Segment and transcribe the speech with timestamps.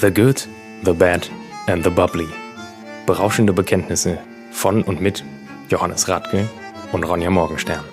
[0.00, 0.46] The Good,
[0.84, 1.28] The Bad
[1.66, 2.28] and The Bubbly.
[3.06, 4.18] Berauschende Bekenntnisse
[4.50, 5.24] von und mit
[5.68, 6.48] Johannes Radke
[6.92, 7.84] und Ronja Morgenstern.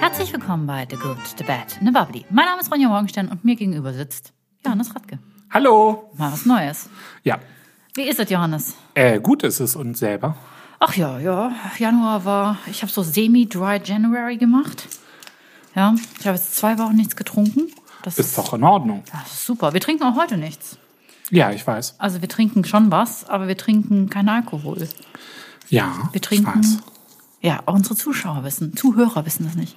[0.00, 2.24] Herzlich willkommen bei The Good, The Bad and The Bubbly.
[2.30, 4.32] Mein Name ist Ronja Morgenstern und mir gegenüber sitzt
[4.64, 5.18] Johannes Radke.
[5.50, 6.10] Hallo.
[6.16, 6.88] Mal was Neues.
[7.22, 7.38] Ja,
[7.94, 8.74] Wie ist es, Johannes?
[8.94, 10.36] äh, gut ist es und selber.
[10.78, 11.52] Ach ja, ja.
[11.78, 14.88] Januar war, ich habe so semi-dry January gemacht.
[15.74, 17.68] Ja, ich habe jetzt zwei Wochen nichts getrunken.
[18.02, 19.02] Das Ist doch in Ordnung.
[19.12, 19.72] das ist super.
[19.74, 20.78] Wir trinken auch heute nichts.
[21.30, 21.96] Ja, ich weiß.
[21.98, 24.88] Also wir trinken schon was, aber wir trinken keinen Alkohol.
[25.68, 26.60] Ja, Wir trinken.
[26.62, 26.78] ich weiß.
[27.42, 29.76] Ja, auch unsere Zuschauer wissen, Zuhörer wissen das nicht.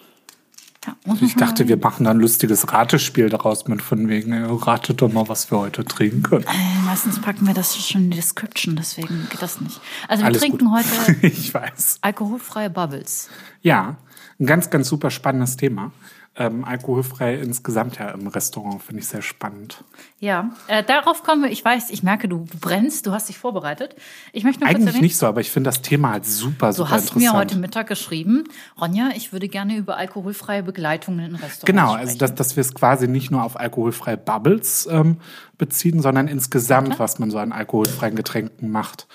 [0.85, 5.01] Ja, Ich dachte, wir machen da ein lustiges Ratespiel daraus mit von wegen, äh, ratet
[5.01, 6.43] doch mal, was wir heute trinken.
[6.43, 6.45] Äh,
[6.85, 9.79] Meistens packen wir das schon in die Description, deswegen geht das nicht.
[10.09, 10.73] Also wir Alles trinken gut.
[10.79, 11.99] heute Ich weiß.
[12.01, 13.29] alkoholfreie Bubbles.
[13.61, 13.95] Ja,
[14.39, 15.91] ein ganz, ganz super spannendes Thema.
[16.35, 19.83] Ähm, alkoholfrei insgesamt ja im Restaurant finde ich sehr spannend.
[20.19, 21.51] Ja, äh, darauf kommen wir.
[21.51, 23.95] Ich weiß, ich merke, du brennst, du hast dich vorbereitet.
[24.31, 26.73] Ich möchte nur Eigentlich erwähnen, nicht so, aber ich finde das Thema halt super, du
[26.77, 27.21] super hast interessant.
[27.33, 28.45] mir heute Mittag geschrieben,
[28.81, 31.99] Ronja, ich würde gerne über alkoholfreie Begleitungen in Restaurants Genau, sprechen.
[31.99, 35.17] also dass, dass wir es quasi nicht nur auf alkoholfreie Bubbles ähm,
[35.59, 39.07] beziehen, sondern insgesamt, was man so an alkoholfreien Getränken macht.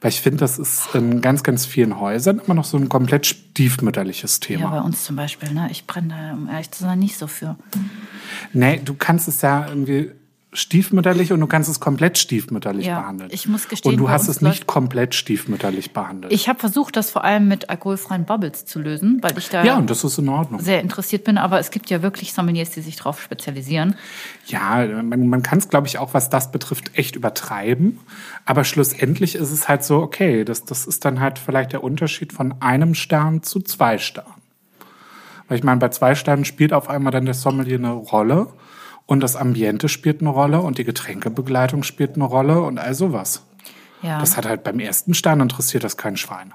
[0.00, 3.26] Weil ich finde, das ist in ganz, ganz vielen Häusern immer noch so ein komplett
[3.26, 4.70] stiefmütterliches ja, Thema.
[4.70, 5.68] bei uns zum Beispiel, ne?
[5.70, 7.56] Ich brenne da, um ehrlich zu sein, nicht so für.
[8.52, 10.10] nee, du kannst es ja irgendwie
[10.54, 13.30] stiefmütterlich und du kannst es komplett stiefmütterlich Ja, behandeln.
[13.32, 16.32] ich muss gestehen, Und du hast es nicht komplett stiefmütterlich behandelt.
[16.32, 19.76] Ich habe versucht, das vor allem mit alkoholfreien Bubbles zu lösen, weil ich da ja,
[19.76, 20.60] und das ist in Ordnung.
[20.60, 21.36] sehr interessiert bin.
[21.38, 23.96] Aber es gibt ja wirklich Sommeliers, die sich darauf spezialisieren.
[24.46, 27.98] Ja, man, man kann es, glaube ich, auch, was das betrifft, echt übertreiben.
[28.44, 32.32] Aber schlussendlich ist es halt so, okay, das, das ist dann halt vielleicht der Unterschied
[32.32, 34.30] von einem Stern zu zwei Sternen.
[35.48, 38.48] Weil ich meine, bei zwei Sternen spielt auf einmal dann der Sommelier eine Rolle
[39.06, 43.44] und das Ambiente spielt eine Rolle und die Getränkebegleitung spielt eine Rolle und all sowas.
[44.02, 44.18] Ja.
[44.20, 46.52] Das hat halt beim ersten Stern interessiert das kein Schwein.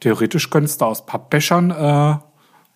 [0.00, 2.16] Theoretisch könntest du aus Pappbechern äh,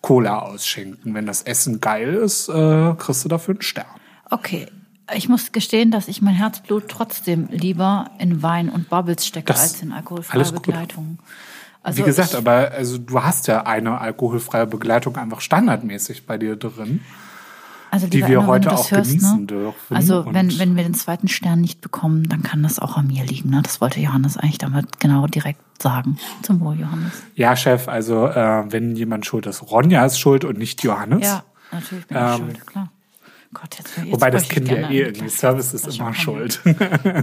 [0.01, 1.13] Cola ausschenken.
[1.13, 3.85] Wenn das Essen geil ist, äh, kriegst du dafür einen Stern.
[4.29, 4.67] Okay.
[5.13, 9.61] Ich muss gestehen, dass ich mein Herzblut trotzdem lieber in Wein und Bubbles stecke Das-
[9.61, 10.51] als in alkoholfreie.
[10.51, 11.19] Begleitung.
[11.81, 16.55] Also Wie gesagt, aber also du hast ja eine alkoholfreie Begleitung einfach standardmäßig bei dir
[16.55, 17.01] drin.
[17.93, 19.45] Also die wir wenn heute auch hörst, genießen ne?
[19.45, 19.95] dürfen.
[19.95, 23.23] Also wenn, wenn wir den zweiten Stern nicht bekommen, dann kann das auch an mir
[23.23, 23.51] liegen.
[23.51, 23.61] Ne?
[23.61, 26.17] Das wollte Johannes eigentlich damit genau direkt sagen.
[26.41, 27.11] Zum Wohl, Johannes.
[27.35, 31.23] Ja, Chef, also äh, wenn jemand schuld ist, Ronja ist schuld und nicht Johannes.
[31.27, 32.89] Ja, natürlich bin ich Ähm, schuld, klar.
[33.53, 36.59] Gott, jetzt, jetzt Wobei das Kind ja eh irgendwie Service ist immer schuld.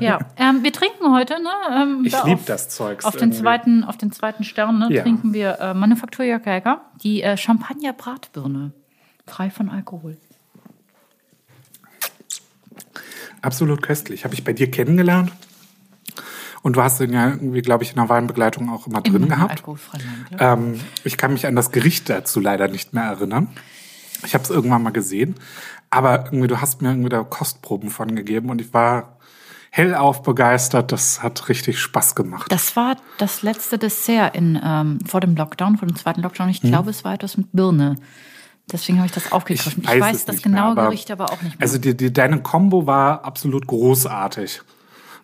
[0.00, 1.48] Ja, ähm, wir trinken heute, ne?
[1.72, 4.86] Ähm, Ich da lieb auf- das Zeugs Auf den zweiten, auf den zweiten Stern, ne,
[4.92, 5.02] Ja.
[5.02, 6.42] trinken wir äh, Manufaktur Jörg
[7.02, 8.70] die äh, Champagner Bratbirne,
[9.26, 10.16] frei von Alkohol.
[13.42, 14.24] Absolut köstlich.
[14.24, 15.32] Habe ich bei dir kennengelernt.
[16.62, 19.26] Und du hast den ja irgendwie, glaube ich, in der Weinbegleitung auch immer drin Immer
[19.28, 19.62] gehabt.
[20.38, 23.48] Ähm, ich kann mich an das Gericht dazu leider nicht mehr erinnern.
[24.26, 25.36] Ich habe es irgendwann mal gesehen.
[25.88, 29.16] Aber irgendwie, du hast mir irgendwie da Kostproben von gegeben und ich war
[29.70, 30.92] hellauf begeistert.
[30.92, 32.52] Das hat richtig Spaß gemacht.
[32.52, 36.50] Das war das letzte Dessert in, ähm, vor dem Lockdown, vor dem zweiten Lockdown.
[36.50, 37.96] Ich glaube, es war etwas mit Birne.
[38.72, 39.82] Deswegen habe ich das aufgegriffen.
[39.82, 41.62] Ich weiß, es das nicht mehr, genaue aber- Gericht aber auch nicht mehr.
[41.62, 44.62] Also die, die, deine Combo war absolut großartig.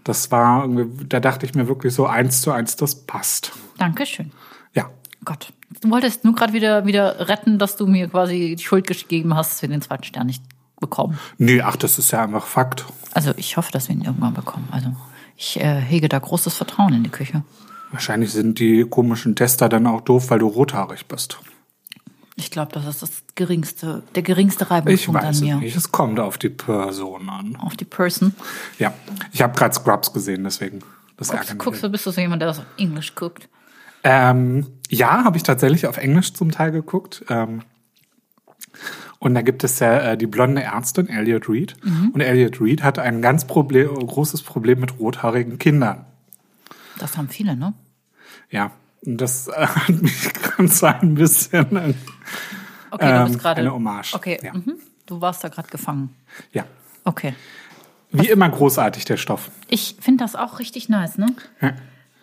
[0.05, 3.53] Das war da dachte ich mir wirklich so eins zu eins, das passt.
[3.79, 4.31] Dankeschön.
[4.73, 4.91] Ja.
[5.25, 5.53] Gott.
[5.81, 9.51] Du wolltest nur gerade wieder, wieder retten, dass du mir quasi die Schuld gegeben hast,
[9.53, 10.45] dass wir den zweiten Stern nicht
[10.79, 11.19] bekommen.
[11.39, 12.85] Nee, ach, das ist ja einfach Fakt.
[13.15, 14.69] Also ich hoffe, dass wir ihn irgendwann bekommen.
[14.71, 14.95] Also
[15.37, 17.43] ich äh, hege da großes Vertrauen in die Küche.
[17.91, 21.39] Wahrscheinlich sind die komischen Tester dann auch doof, weil du rothaarig bist.
[22.39, 25.57] Ich glaube, das ist das geringste, der geringste Ich Reibungspunkt weiß an es mir.
[25.57, 25.75] nicht.
[25.75, 27.57] Es kommt auf die Person an.
[27.57, 28.35] Auf die Person.
[28.79, 28.93] Ja,
[29.33, 30.81] ich habe gerade Scrubs gesehen, deswegen.
[31.17, 31.59] Das ärgert mich.
[31.59, 33.49] Guckst du, bist du so jemand, der das auf Englisch guckt?
[34.05, 37.25] Ähm, ja, habe ich tatsächlich auf Englisch zum Teil geguckt.
[37.31, 37.63] Ähm,
[39.19, 41.75] und da gibt es ja äh, die blonde Ärztin, Elliot Reed.
[41.83, 42.11] Mhm.
[42.11, 46.05] Und Elliot Reed hat ein ganz Problem, großes Problem mit rothaarigen Kindern.
[46.99, 47.73] Das haben viele, ne?
[48.51, 48.73] Ja,
[49.05, 51.77] und das äh, hat mich ganz ein bisschen.
[51.77, 51.95] Äh,
[52.91, 53.61] Okay, du Ähm, bist gerade.
[53.61, 54.55] eine Hommage, Okay, ja.
[54.55, 54.75] mhm.
[55.07, 56.15] du warst da gerade gefangen.
[56.53, 56.65] ja,
[57.05, 57.35] Okay.
[58.13, 59.51] wie immer großartig der Stoff.
[59.69, 61.27] Ich finde das auch richtig nice, ne?
[61.61, 61.73] Ja.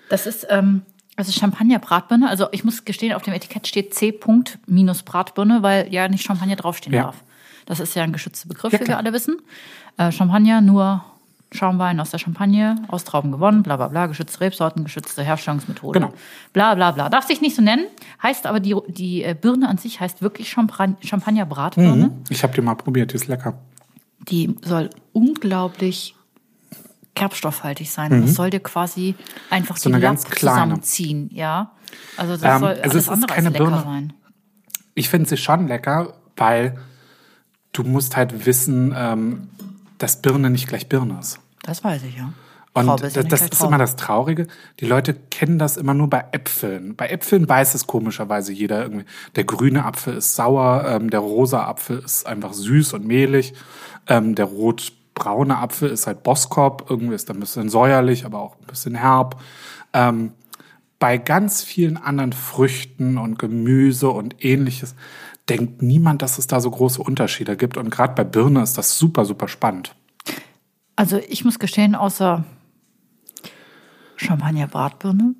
[0.09, 0.81] Das ist, ähm,
[1.17, 2.27] also Champagner Bratbirne.
[2.29, 4.17] Also ich muss gestehen, auf dem Etikett steht C.
[4.65, 7.03] Minus Bratbirne, weil ja nicht Champagner draufstehen Ja.
[7.03, 7.23] darf.
[7.65, 9.37] Das ist ja ein geschützter Begriff, Ja, wie wir alle wissen.
[9.97, 11.03] Äh, Champagner nur
[11.53, 15.99] Schaumwein aus der Champagne, aus Trauben gewonnen, bla bla bla, geschützte Rebsorten, geschützte Herstellungsmethode.
[15.99, 16.13] Genau.
[16.51, 17.09] Bla bla bla.
[17.09, 17.85] Darf sich nicht so nennen,
[18.21, 22.11] heißt aber die, die äh, Birne an sich heißt wirklich Champagn Champagner-Bratbirne.
[22.29, 23.53] Ich habe die mal probiert, die ist lecker.
[24.29, 26.15] Die soll unglaublich
[27.15, 28.23] kerbstoffhaltig sein.
[28.23, 29.15] Das soll dir quasi
[29.49, 29.79] einfach Mhm.
[29.79, 31.71] So die eine Lapp ganz zusammenziehen, ja.
[32.17, 33.83] Also das Ähm, soll also alles es ist andere keine als lecker Birne.
[33.83, 34.13] sein.
[34.95, 36.77] Ich finde sie schon lecker, weil
[37.71, 39.49] du musst halt wissen, ähm,
[39.99, 41.39] dass Birne nicht gleich Birne ist.
[41.63, 42.31] Das weiß ich, ja.
[42.73, 44.47] Und Traube ist ja das, nicht das ist immer das Traurige.
[44.79, 46.95] Die Leute kennen das immer nur bei Äpfeln.
[46.95, 49.05] Bei Äpfeln weiß es komischerweise jeder irgendwie.
[49.35, 53.53] Der grüne Apfel ist sauer, ähm, der rosa Apfel ist einfach süß und mehlig,
[54.07, 58.55] ähm, der rotbraune Apfel ist halt Boskop, irgendwie ist dann ein bisschen säuerlich, aber auch
[58.59, 59.39] ein bisschen herb.
[59.93, 60.31] Ähm,
[60.97, 64.95] bei ganz vielen anderen Früchten und Gemüse und ähnliches
[65.47, 67.77] denkt niemand, dass es da so große Unterschiede gibt.
[67.77, 69.95] Und gerade bei Birne ist das super, super spannend.
[70.95, 72.43] Also ich muss gestehen, außer
[74.15, 75.35] Champagner-Bratbirne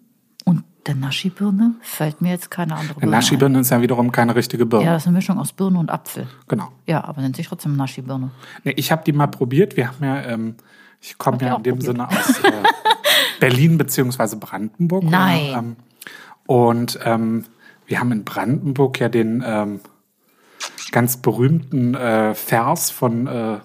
[0.46, 3.12] und der Naschi-Birne fällt mir jetzt keine andere Birne.
[3.12, 4.86] Naschi-Birne ist ja wiederum keine richtige Birne.
[4.86, 6.28] Ja, das ist eine Mischung aus Birne und Apfel.
[6.48, 6.70] Genau.
[6.88, 8.32] Ja, aber nennt sich trotzdem Naschi-Birne.
[8.64, 9.78] Nee, ich habe die mal probiert.
[9.78, 10.56] Wir haben ja, ähm,
[11.00, 11.84] ich komme ja in dem probiert?
[11.84, 12.64] Sinne aus äh,
[13.40, 15.04] Berlin beziehungsweise Brandenburg.
[15.04, 15.54] Nein.
[15.56, 15.76] Ähm,
[16.48, 17.46] und ähm,
[17.86, 19.80] wir haben in Brandenburg ja den ähm,
[20.92, 23.60] ganz berühmten äh, Vers von äh,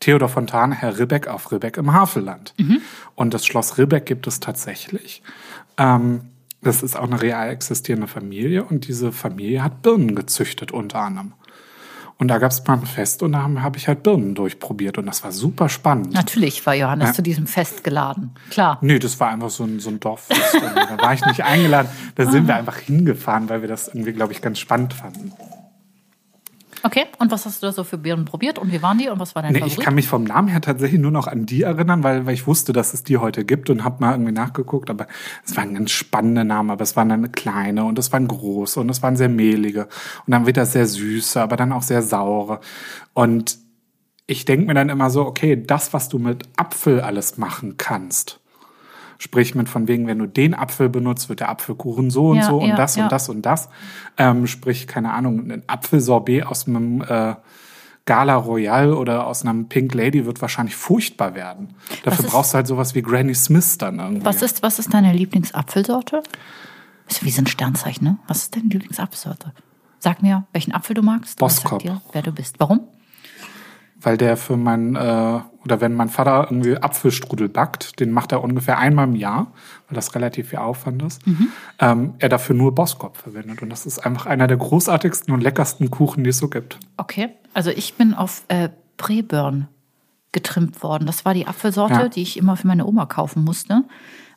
[0.00, 2.54] Theodor Fontane, Herr Ribbeck auf Ribbeck im Havelland.
[2.58, 2.80] Mhm.
[3.14, 5.22] Und das Schloss Ribbeck gibt es tatsächlich.
[5.76, 6.22] Ähm,
[6.62, 11.32] das ist auch eine real existierende Familie und diese Familie hat Birnen gezüchtet unter anderem.
[12.18, 14.98] Und da gab es mal ein Fest und da habe hab ich halt Birnen durchprobiert
[14.98, 16.12] und das war super spannend.
[16.12, 17.14] Natürlich war Johannes Ja.
[17.14, 18.32] zu diesem Fest geladen.
[18.50, 18.76] Klar.
[18.82, 20.54] Nee, das war einfach so ein, so ein Dorffest.
[20.60, 21.88] da war ich nicht eingeladen.
[22.16, 25.32] Da sind wir einfach hingefahren, weil wir das irgendwie, glaube ich, ganz spannend fanden.
[26.82, 29.18] Okay, und was hast du da so für Birnen probiert und wie waren die und
[29.18, 31.62] was war dein Nee, ich kann mich vom Namen her tatsächlich nur noch an die
[31.62, 34.90] erinnern, weil, weil ich wusste, dass es die heute gibt und habe mal irgendwie nachgeguckt.
[34.90, 35.06] Aber
[35.44, 38.88] es waren ganz spannende Namen, aber es waren dann kleine und es waren große und
[38.88, 39.88] es waren sehr mehlige
[40.26, 42.60] und dann wieder sehr süße, aber dann auch sehr saure.
[43.12, 43.58] Und
[44.26, 48.39] ich denke mir dann immer so, okay, das, was du mit Apfel alles machen kannst,
[49.22, 52.44] Sprich mit von wegen, wenn du den Apfel benutzt, wird der Apfelkuchen so und Ja,
[52.44, 53.02] so und ja, das ja.
[53.02, 53.68] und das und das.
[54.16, 57.34] Ähm, sprich, keine Ahnung, ein Apfelsorbet aus einem äh,
[58.06, 61.74] Gala Royal oder aus einem Pink Lady wird wahrscheinlich furchtbar werden.
[62.02, 64.24] Dafür ist- brauchst du halt sowas wie Granny Smith dann irgendwie.
[64.24, 66.22] Was ist, was ist deine Lieblingsapfelsorte?
[67.06, 68.18] Ist wie so ein Sternzeichen, ne?
[68.26, 69.52] Was ist deine Lieblingsapfelsorte?
[69.98, 71.34] Sag mir, welchen Apfel du magst.
[71.34, 71.80] und Boskop.
[71.82, 72.54] dir, wer du bist.
[72.58, 72.80] Warum?
[74.00, 78.42] Weil der für mein, äh, oder wenn mein Vater irgendwie Apfelstrudel backt, den macht er
[78.42, 79.52] ungefähr einmal im Jahr,
[79.88, 81.22] weil das relativ viel Aufwand ist,
[81.78, 83.62] ähm, er dafür nur Boskop verwendet.
[83.62, 86.78] Und das ist einfach einer der großartigsten und leckersten Kuchen, die es so gibt.
[86.96, 87.30] Okay.
[87.52, 89.68] Also ich bin auf äh, Preburn
[90.32, 91.06] getrimmt worden.
[91.06, 92.08] Das war die Apfelsorte, Ja.
[92.08, 93.82] die ich immer für meine Oma kaufen musste,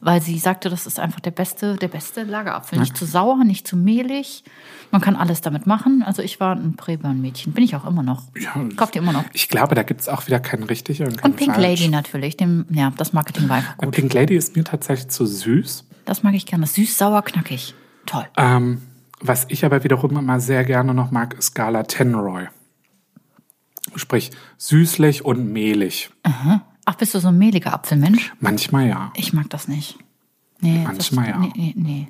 [0.02, 2.80] weil sie sagte, das ist einfach der beste, der beste Lagerapfel.
[2.80, 4.44] Nicht zu sauer, nicht zu mehlig.
[4.92, 6.04] Man kann alles damit machen.
[6.06, 7.54] Also ich war ein Preburn-Mädchen.
[7.54, 8.24] Bin ich auch immer noch.
[8.38, 9.24] Ja, Kauft ihr immer noch.
[9.34, 11.64] Ich glaube, da gibt's auch wieder kein richtig und kein Und Pink falsch.
[11.80, 12.38] Lady natürlich.
[12.38, 13.92] Dem, ja, das Marketing war einfach gut.
[13.92, 15.86] Pink Lady ist mir tatsächlich zu süß.
[16.06, 16.66] Das mag ich gerne.
[16.68, 17.74] Süß, sauer, knackig.
[18.06, 18.26] Toll.
[18.36, 18.82] Ähm,
[19.22, 22.48] was ich aber wiederum immer sehr gerne noch mag, ist Gala Tenroy.
[23.96, 26.10] Sprich, süßlich und mehlig.
[26.86, 28.34] Ach, bist du so ein mehliger Apfelmensch?
[28.40, 29.12] Manchmal ja.
[29.16, 29.98] Ich mag das nicht.
[30.60, 31.40] Nee, Manchmal das, ja.
[31.40, 32.08] Nee, nee, nee.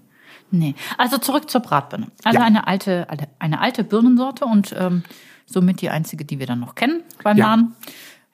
[0.51, 0.75] Nee.
[0.99, 2.07] Also zurück zur Bratbirne.
[2.23, 2.45] Also Ja.
[2.45, 5.03] eine alte, eine, eine alte Birnensorte und ähm,
[5.47, 7.47] somit die einzige, die wir dann noch kennen beim Ja.
[7.55, 7.75] Nahen.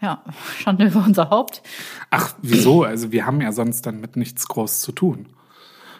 [0.01, 0.24] Ja,
[0.59, 1.62] Schande über unser Haupt.
[2.09, 2.83] Ach, wieso?
[2.83, 5.27] Also wir haben ja sonst dann mit nichts groß zu tun.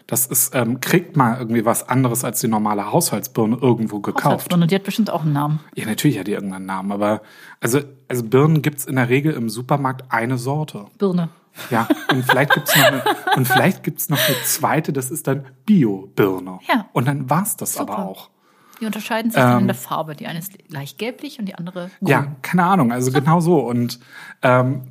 [0.10, 4.26] Das ist, ähm, kriegt mal irgendwie was anderes als die normale Haushaltsbirne irgendwo gekauft.
[4.26, 5.60] Haushaltsbirne, die hat bestimmt auch einen Namen.
[5.76, 7.22] Ja, natürlich hat die irgendeinen Namen, aber
[7.62, 10.88] also, also Birnen gibt's in der Regel im Supermarkt eine Sorte.
[10.98, 11.30] Birne.
[11.70, 13.04] Ja, und vielleicht gibt's noch eine,
[13.36, 16.58] und vielleicht gibt's noch eine zweite, das ist dann Bio-Birne.
[16.68, 16.88] Ja.
[16.92, 18.06] Und dann war's das aber Super.
[18.08, 18.30] auch.
[18.82, 20.16] Die unterscheiden sich dann in der Farbe.
[20.16, 22.00] Die eine ist leicht gelblich und die andere grün.
[22.02, 22.08] Ähm.
[22.08, 23.60] Ja, keine Ahnung, also genau so.
[23.60, 24.00] Und
[24.42, 24.88] ähm,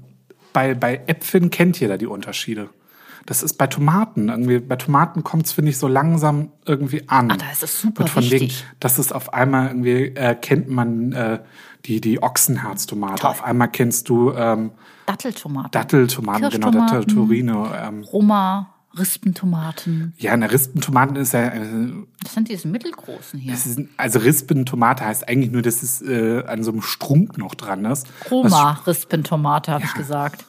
[0.52, 2.68] bei, bei Äpfeln kennt jeder die Unterschiede.
[3.28, 4.58] Das ist bei Tomaten irgendwie.
[4.58, 7.30] Bei Tomaten kommt's finde ich, so langsam irgendwie an.
[7.30, 8.40] Ah, da ist es super Und von wichtig.
[8.40, 11.40] wegen, dass es auf einmal irgendwie äh, kennt man äh,
[11.84, 13.20] die, die Ochsenherztomate.
[13.20, 13.30] Toll.
[13.30, 14.70] Auf einmal kennst du ähm,
[15.04, 15.70] Datteltomaten.
[15.72, 16.70] Datteltomaten, genau.
[16.70, 17.68] Datteltorino.
[17.74, 20.14] Ähm, Roma, Rispentomaten.
[20.16, 21.92] ja, eine Rispentomaten ist ja, äh,
[22.22, 23.52] Das sind diese mittelgroßen hier.
[23.52, 27.54] das ist, also Rispentomate heißt eigentlich nur, dass es äh, an so einem Strunk noch
[27.54, 28.06] dran ist.
[28.22, 30.46] Was Roma Rispentomate, habe ich gesagt.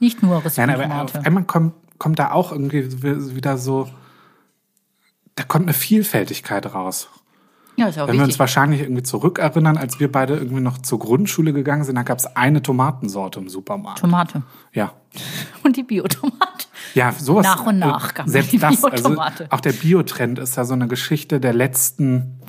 [0.00, 1.18] Nicht nur Nein, aber Rispentomate.
[1.20, 3.02] auf einmal kommt, kommt da auch irgendwie
[3.34, 3.88] wieder so,
[5.34, 7.08] da kommt eine Vielfältigkeit raus.
[7.76, 8.40] Ja, ist auch Wenn wir uns wichtig.
[8.40, 12.26] wahrscheinlich irgendwie zurückerinnern, als wir beide irgendwie noch zur Grundschule gegangen sind, da gab es
[12.26, 14.00] eine Tomatensorte im Supermarkt.
[14.00, 14.42] Tomate.
[14.72, 14.92] ja.
[15.62, 16.66] Und die Biotomate.
[16.94, 17.44] Ja, sowas.
[17.44, 19.46] Nach und nach äh, gab es Selbst die das, also Biotomate.
[19.50, 22.40] auch der Biotrend ist ja so eine Geschichte der letzten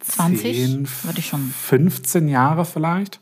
[0.00, 1.40] 20, 10, würde ich schon.
[1.48, 3.20] 15 Jahre vielleicht.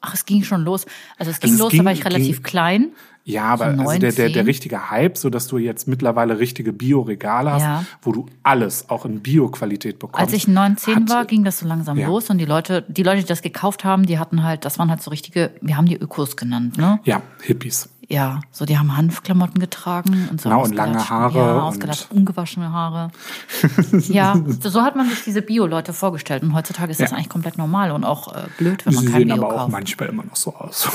[0.00, 0.86] Ach, es ging schon los.
[1.18, 2.88] Also es ging es los, ging- da war ich relativ ging- klein.
[3.28, 4.32] Ja, aber So also der, der, 19.
[4.34, 7.84] der richtige Hype, so dass du jetzt mittlerweile richtige Bio-Regale hast, Ja.
[8.00, 10.20] wo du alles auch in Bio-Qualität bekommst.
[10.20, 12.06] Als ich 19 hat- war, ging das so langsam Ja.
[12.06, 14.90] los und die Leute, die Leute, die das gekauft haben, die hatten halt, das waren
[14.90, 17.00] halt so richtige, wir haben die Ökos genannt, ne?
[17.02, 17.88] Ja, Hippies.
[18.08, 20.48] Ja, so die haben Hanfklamotten getragen und so.
[20.48, 23.10] Genau, und lange Haare Ja, ausgelatscht, ungewaschene Haare.
[24.08, 27.16] ja, so, hat man sich diese Bio-Leute vorgestellt und heutzutage ist das Ja.
[27.16, 29.58] eigentlich komplett normal und auch äh, blöd, wenn man Sie kein sehen Bio aber auch
[29.62, 29.72] kauft.
[29.72, 30.88] manchmal immer noch so aus.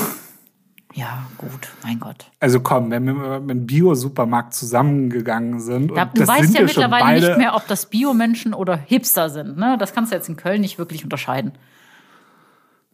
[0.93, 2.29] Ja, gut, mein Gott.
[2.39, 5.95] Also komm, wenn wir mit einem Bio-Supermarkt zusammengegangen sind.
[5.95, 9.29] Da, du das weißt sind ja mittlerweile beide, nicht mehr, ob das Bio-Menschen oder Hipster
[9.29, 9.57] sind.
[9.57, 9.77] Ne?
[9.77, 11.53] Das kannst du jetzt in Köln nicht wirklich unterscheiden.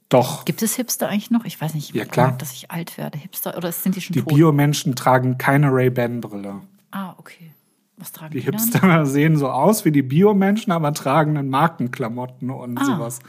[0.09, 1.43] Doch, Gibt es Hipster eigentlich noch?
[1.43, 1.89] Ich weiß nicht.
[1.89, 2.27] Ich Ja, klar.
[2.27, 3.17] mag, dass ich alt werde.
[3.17, 4.21] Hipster oder sind die schon die?
[4.21, 6.61] Bio-Menschen tragen keine Ray-Ban-Brille.
[6.91, 7.51] ah, okay.
[7.99, 8.59] Was tragen Die die, dann?
[8.59, 13.19] Hipster sehen so aus wie die Bio-Menschen, aber tragen dann Markenklamotten und sowas.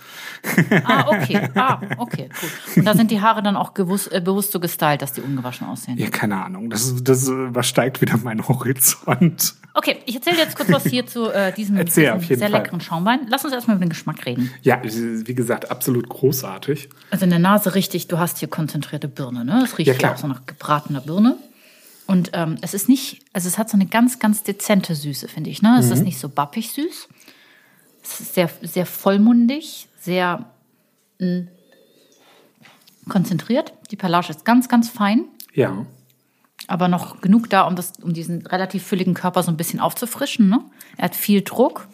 [0.85, 1.41] Ah, okay.
[1.55, 2.77] Ah, okay, gut.
[2.77, 5.67] Und da sind die Haare dann auch gewusst, äh, bewusst so gestylt, dass die ungewaschen
[5.67, 5.97] aussehen.
[5.97, 6.69] Ja, keine Ahnung.
[6.69, 9.55] Das, das übersteigt wieder meinen Horizont.
[9.73, 12.61] Okay, ich erzähle jetzt kurz was hier zu äh, diesem, Erzähl, diesem sehr Fall.
[12.61, 13.21] leckeren Schaumwein.
[13.31, 14.51] Lass uns erstmal über den Geschmack reden.
[14.61, 16.91] Ja, wie gesagt, absolut großartig.
[17.11, 19.63] Also in der Nase richtig, du hast hier konzentrierte Birne, ne?
[19.65, 20.13] Es riecht Ja, klar.
[20.13, 21.37] auch so nach gebratener Birne.
[22.09, 25.51] Und ähm, es ist nicht, also es hat so eine ganz, ganz dezente Süße, finde
[25.51, 25.63] ich.
[25.63, 25.77] Ne?
[25.79, 25.93] Es Mhm.
[25.93, 27.07] ist nicht so bappig süß.
[28.03, 30.47] Es ist sehr, sehr vollmundig, sehr
[31.21, 31.49] mh,
[33.09, 33.73] konzentriert.
[33.91, 35.25] Die Perlage ist ganz, ganz fein,
[35.55, 35.87] Ja.
[36.67, 40.49] aber noch genug da, um, das, um diesen relativ fülligen Körper so ein bisschen aufzufrischen.
[40.49, 40.61] Ne?
[40.97, 41.89] Er hat viel Druck.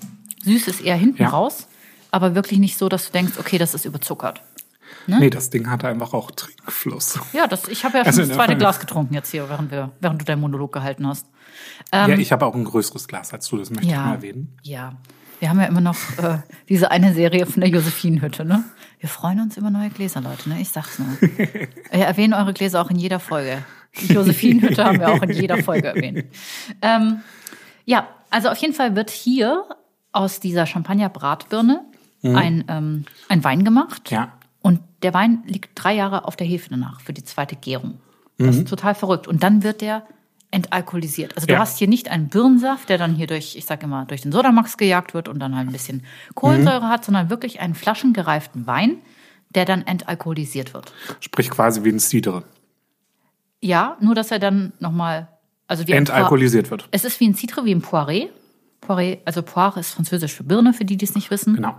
[0.45, 1.31] Süß ist eher hinten Ja.
[1.31, 1.67] raus,
[2.11, 4.43] aber wirklich nicht so, dass du denkst, okay, das ist überzuckert.
[5.07, 7.19] Nee, das Ding hatte einfach auch Trinkfluss.
[7.33, 9.93] Ja, das, ich habe ja schon Also das zweite Glas getrunken jetzt hier, während, wir,
[10.01, 11.27] während du deinen Monolog gehalten hast.
[11.93, 14.15] ja, ich habe auch ein größeres Glas als du, das möchte ich Ähm, Ja, mal
[14.15, 14.57] erwähnen.
[14.63, 14.93] ja.
[15.41, 16.39] Wir haben ja immer noch äh,
[16.69, 18.65] diese eine Serie von der Josephinenhütte, ne?
[19.01, 20.61] Wir freuen uns über neue Gläser, Leute, ne?
[20.61, 21.09] Ich sag's nur.
[21.21, 23.59] Wir erwähnen eure Gläser auch in jeder Folge.
[24.01, 26.25] Die Josephinenhütte haben wir auch in jeder Folge erwähnt.
[26.81, 27.21] Ähm,
[27.85, 29.65] ja, also auf jeden Fall wird hier
[30.13, 31.85] aus dieser Champagner-Bratbirne
[32.23, 34.11] ein, ähm, ein Wein gemacht.
[34.11, 34.33] Ja.
[34.65, 38.01] Und der Wein liegt drei Jahre auf der Hefe danach für die zweite Gärung.
[38.39, 39.29] Das ist total verrückt.
[39.29, 40.07] Und dann wird der
[40.51, 41.37] entalkoholisiert.
[41.37, 41.59] Also du Ja.
[41.59, 44.79] hast hier nicht einen Birnensaft, der dann hier durch, ich sag immer, durch den Sodamax
[44.79, 46.03] gejagt wird und dann halt ein bisschen
[46.35, 48.97] Kohlensäure hat, sondern wirklich einen flaschengereiften Wein,
[49.51, 50.95] der dann entalkoholisiert wird.
[51.21, 52.43] Sprich quasi wie ein Cidre.
[53.61, 55.29] Ja, nur dass er dann nochmal,
[55.67, 56.89] also Entalkoholisiert wird.
[56.91, 58.29] Es ist wie ein Citre, wie ein Poiré.
[58.87, 61.55] Poiré, also Poire ist französisch für Birne, für die, die es nicht wissen.
[61.57, 61.75] Genau.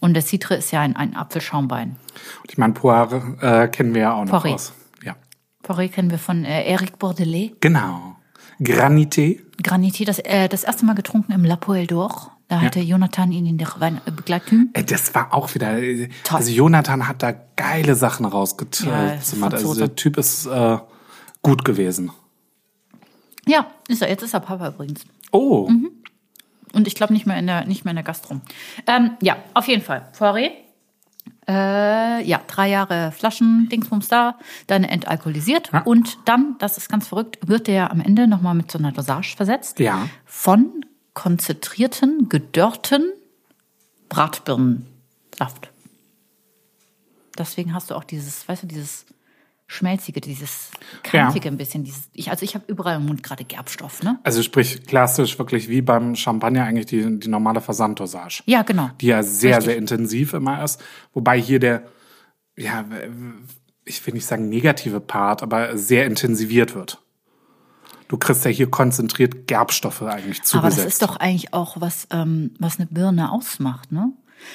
[0.00, 1.96] Und der Citre ist ja ein, ein Apfelschaumwein.
[2.42, 4.72] Und ich meine, Poire äh, kennen wir ja auch noch aus.
[5.04, 5.16] Ja.
[5.64, 7.52] Poiré kennen wir von äh, Eric Bordelais.
[7.60, 8.16] Genau.
[8.60, 9.40] Granité.
[9.62, 12.28] Granité, das, äh, das erste Mal getrunken im La Poêle d'Or.
[12.48, 14.70] Da hatte Jonathan ihn in der Wein äh, Begleitung.
[14.72, 15.78] Ey, Das war auch wieder.
[15.78, 16.38] äh, Toll.
[16.38, 19.22] Also Jonathan hat da geile Sachen Ja, rausgezimmert.
[19.22, 20.78] ist also der Typ ist äh,
[21.42, 22.10] gut gewesen.
[23.46, 24.08] Ja, ist er.
[24.08, 25.04] Jetzt ist er Papa übrigens.
[25.32, 25.90] Oh, Mhm.
[26.72, 28.40] Und ich glaube nicht mehr in der nicht mehr in der Gastro.
[28.86, 30.08] Ähm, ja, auf jeden Fall.
[30.16, 30.50] Poiré.
[31.48, 35.80] Äh, ja, drei Jahre Flaschen, Dingsbums da, dann entalkoholisiert Ja.
[35.82, 39.34] und dann, das ist ganz verrückt, wird der am Ende nochmal mit so einer Dosage
[39.36, 39.80] versetzt.
[39.80, 40.08] Ja.
[40.26, 40.84] Von
[41.14, 43.10] konzentrierten, gedörrten
[44.08, 45.70] Bratbirnensaft.
[47.38, 49.06] Deswegen hast du auch dieses, weißt du, dieses
[49.70, 50.72] schmelzige, dieses
[51.04, 54.18] kantige ein bisschen, dieses, ich, also ich habe überall im Mund gerade Gerbstoff, ne?
[54.24, 58.42] also sprich klassisch wirklich wie beim Champagner eigentlich die, die normale Versanddosage.
[58.46, 58.90] Ja, genau.
[59.00, 59.66] Die ja sehr, Richtig.
[59.66, 60.82] sehr intensiv immer ist.
[61.14, 61.84] Wobei hier der,
[62.56, 62.84] ja,
[63.84, 67.00] ich will nicht sagen negative Part, aber sehr intensiviert wird.
[68.08, 70.78] Du kriegst ja hier konzentriert Gerbstoffe eigentlich Aber zugesetzt.
[70.78, 74.12] das ist doch eigentlich auch was, ähm, was eine Birne ausmacht, ne?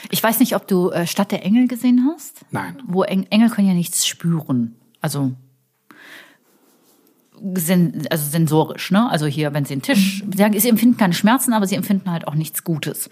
[0.09, 2.43] Ich weiß nicht, ob du äh, Stadt der Engel gesehen hast.
[2.51, 2.81] Nein.
[2.87, 4.75] Wo Eng Engel können ja nichts spüren.
[5.05, 5.33] Also,
[8.09, 9.07] also sensorisch, ne?
[9.11, 12.09] Also hier, wenn sie einen Tisch, sie, sagen, sie empfinden keine Schmerzen, aber sie empfinden
[12.09, 13.11] halt auch nichts Gutes.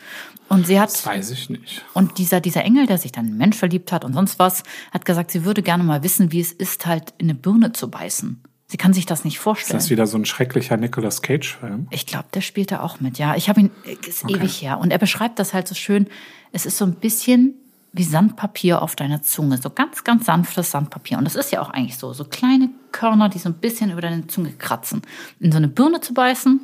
[0.50, 1.84] Und sie hat, Weiß ich nicht.
[1.94, 5.06] und dieser, dieser Engel, der sich dann in Mensch verliebt hat und sonst was, hat
[5.06, 8.42] gesagt, sie würde gerne mal wissen, wie es ist, halt in eine Birne zu beißen.
[8.66, 9.78] Sie kann sich das nicht Ist vorstellen.
[9.78, 11.86] das wieder so ein schrecklicher Nicolas Cage-Film?
[11.92, 13.36] Ich glaube, der spielt da auch mit, ja.
[13.36, 13.72] Ich habe ihn,
[14.08, 14.80] ist ewig her.
[14.80, 16.08] Und er beschreibt das halt so schön.
[16.54, 17.54] Es ist so ein bisschen
[17.94, 19.58] wie Sandpapier auf deiner Zunge.
[19.58, 21.20] So ganz, ganz sanftes Sandpapier.
[21.20, 22.12] Und das ist ja auch eigentlich so.
[22.12, 25.04] So kleine Körner, die so ein bisschen über deine Zunge kratzen.
[25.40, 26.60] In so eine Birne zu beißen,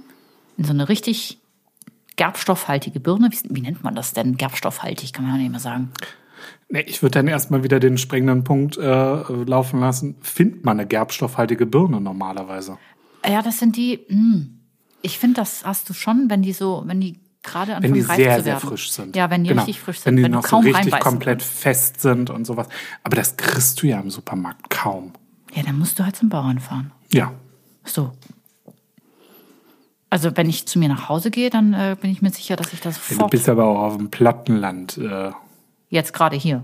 [0.57, 1.37] in so eine richtig
[2.15, 3.29] gerbstoffhaltige Birne.
[3.31, 4.37] Wie, wie nennt man das denn?
[4.37, 5.91] Gerbstoffhaltig, kann man ja nicht mehr sagen.
[6.67, 10.15] Nee, ich würde dann erstmal wieder den springenden Punkt äh, laufen lassen.
[10.21, 12.79] Findet man eine gerbstoffhaltige Birne normalerweise?
[13.25, 13.99] Ja, das sind die.
[14.09, 14.47] Mh.
[15.01, 18.01] Ich finde, das hast du schon, wenn die so, wenn die gerade anfangen Wenn die
[18.23, 19.15] sehr, sehr frisch sind.
[19.15, 19.61] Ja, wenn die Genau.
[19.63, 20.05] richtig frisch sind.
[20.07, 21.53] Wenn die du noch so richtig komplett kannst.
[21.59, 22.67] fest sind und sowas.
[23.03, 25.13] Aber das kriegst du ja im Supermarkt kaum.
[25.53, 26.91] Ja, dann musst du halt zum Bauern fahren.
[27.11, 27.31] Ja.
[27.83, 28.11] So.
[30.11, 32.73] Also wenn ich zu mir nach Hause gehe, dann äh, bin ich mir sicher, dass
[32.73, 33.31] ich das Du sofort.
[33.31, 34.97] bist aber auch auf dem Plattenland.
[34.97, 35.31] Äh,
[35.89, 36.63] Jetzt gerade hier.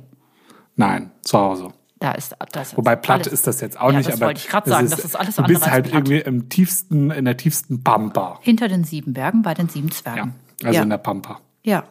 [0.75, 1.69] nein, zu Hause.
[1.99, 4.27] Da ist, da ist Wobei platt alles- ist das jetzt auch Ja, nicht, das aber
[4.27, 5.93] wollte ich grad sagen, das ist alles du bist halt platt.
[5.93, 8.37] irgendwie im tiefsten, in der tiefsten Pampa.
[8.41, 10.35] Hinter den sieben Bergen bei den sieben Ja, Zwergen.
[10.63, 10.83] Also ja.
[10.83, 11.39] in der Pampa.
[11.63, 11.83] ja.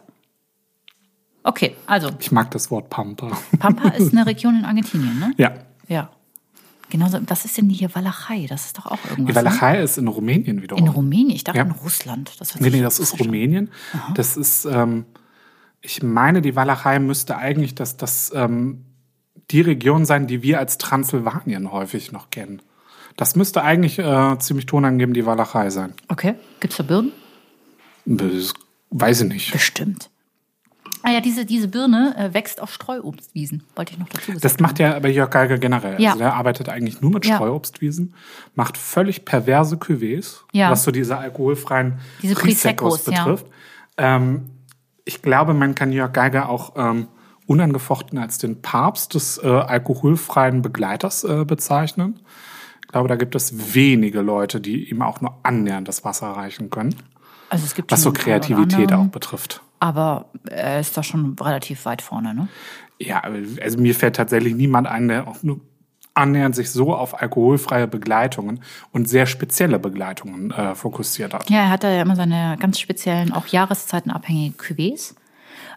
[1.47, 3.30] Okay, also Ich mag das Wort Pampa.
[3.59, 5.35] Pampa ist eine Region in Argentinien, ne?
[5.37, 5.52] ja.
[5.88, 6.09] Ja.
[6.88, 8.47] Genauso, was ist denn hier Walachei?
[8.49, 9.16] Das ist doch auch irgendwas.
[9.16, 9.35] Die ne?
[9.35, 10.83] Walachei ist in Rumänien wiederum.
[10.83, 11.37] In Rumänien?
[11.37, 11.64] Ich dachte Ja.
[11.64, 12.33] in Russland.
[12.38, 13.21] Das Nee, nee, das ist.
[13.21, 13.71] Rumänien.
[14.14, 15.04] Das ist, ähm,
[15.83, 18.85] ich meine, die Walachei müsste eigentlich das, das, ähm,
[19.50, 22.62] die Region sein, die wir als Transsilvanien häufig noch kennen.
[23.16, 25.92] Das müsste eigentlich äh, ziemlich tonangebend die Walachei sein.
[26.09, 27.12] Okay, gibt's da Birnen?
[28.04, 28.52] Das
[28.90, 29.52] weiß ich nicht.
[29.52, 30.11] Bestimmt.
[31.06, 33.62] Ah ja, diese, diese Birne äh, wächst auf Streuobstwiesen.
[33.76, 34.40] Wollte ich noch dazu sagen.
[34.40, 36.00] Das macht ja aber Jörg Geiger generell.
[36.00, 36.11] Ja.
[36.12, 37.34] Also der arbeitet eigentlich nur mit Ja.
[37.37, 38.14] Streuobstwiesen,
[38.54, 40.70] macht völlig perverse Cuvées, Ja.
[40.70, 43.25] was so diese alkoholfreien Diese Priseccos Priseccos, ja.
[43.25, 43.46] betrifft.
[43.99, 44.50] Ähm,
[45.04, 47.08] ich glaube, man kann Jörg Geiger auch ähm,
[47.46, 52.20] unangefochten als den Papst des äh, alkoholfreien Begleiters äh, bezeichnen.
[52.80, 56.70] Ich glaube, da gibt es wenige Leute, die ihm auch nur annähernd das Wasser reichen
[56.70, 56.94] können,
[57.49, 59.63] also es gibt was so Kreativität auch betrifft.
[59.81, 62.49] Aber er ist da schon relativ weit vorne, ne?
[62.99, 65.61] Ja, also mir fällt tatsächlich niemand ein, der auch nur
[66.15, 68.61] annähernd sich so auf alkoholfreie Begleitungen
[68.93, 71.51] und sehr spezielle Begleitungen äh, fokussiert hat.
[71.51, 75.15] Ja, er hat da ja immer seine ganz speziellen, auch jahreszeitenabhängige Cuvées.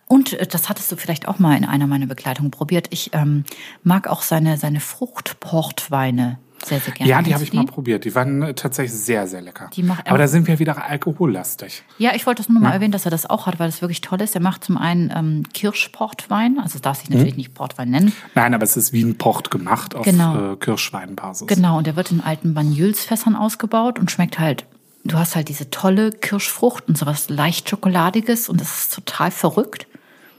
[0.08, 2.88] Und äh, das hattest du vielleicht auch mal in einer meiner Begleitungen probiert.
[2.92, 3.44] Ich ähm,
[3.84, 7.10] mag auch seine, seine Fruchtportweine sehr, sehr gerne.
[7.10, 8.06] Ja, die habe ich du mal probiert.
[8.06, 9.70] Die waren äh, tatsächlich sehr, sehr lecker.
[9.74, 11.84] Die macht Aber da sind wir wieder alkohollastig.
[11.98, 14.02] Ja, ich wollte das nur mal erwähnen, dass er das auch hat, weil das wirklich
[14.02, 14.36] toll ist.
[14.36, 18.14] Er macht zum einen ähm, Kirschportwein, also darf sich natürlich nicht Portwein nennen.
[18.36, 20.54] Nein, aber es ist wie ein Port gemacht auf Genau.
[20.54, 21.48] äh, Kirschweinbasis.
[21.48, 24.66] Genau, und der wird in alten Banyülsfässern ausgebaut und schmeckt halt,
[25.06, 29.88] du hast halt diese tolle Kirschfrucht und sowas leicht Schokoladiges und das ist total verrückt.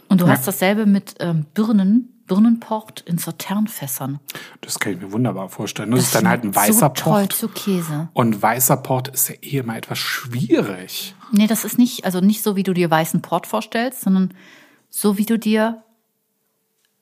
[0.09, 0.33] Und du Ja.
[0.33, 4.21] hast dasselbe mit ähm, Birnen, Birnenport in Sauternfässern.
[4.61, 5.91] Das kann ich mir wunderbar vorstellen.
[5.91, 7.33] Das, ist dann halt ein weißer so toll Port.
[7.33, 8.09] zu Käse.
[8.13, 11.15] Und weißer Port ist ja eh immer etwas schwierig.
[11.33, 14.33] Nee, das ist nicht, also nicht so, wie du dir weißen Port vorstellst, sondern
[14.91, 15.83] so, wie du dir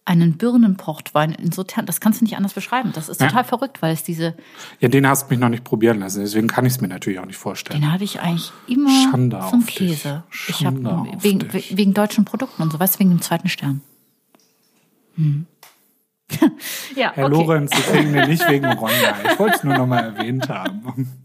[0.09, 2.93] einen Birnenportwein in Sautern, das kannst du nicht anders beschreiben.
[2.95, 3.27] Das ist Ja.
[3.27, 4.37] total verrückt, weil es diese,
[4.79, 6.21] Ja, den hast du mich noch nicht probieren lassen.
[6.21, 7.81] Deswegen kann ich es mir natürlich auch nicht vorstellen.
[7.81, 9.75] den hatte ich eigentlich immer Schande zum auf dich.
[9.75, 10.23] Käse.
[10.49, 13.49] Ich habe Schande auf wegen, wegen deutschen Produkten und so, weißt du, wegen dem zweiten
[13.49, 13.81] Stern.
[15.17, 15.47] Hm.
[16.97, 17.35] ja, Herr okay.
[17.35, 19.17] Lorenz, Sie kriegen den nicht wegen Ronda.
[19.31, 21.11] Ich wollte es nur noch mal erwähnt haben.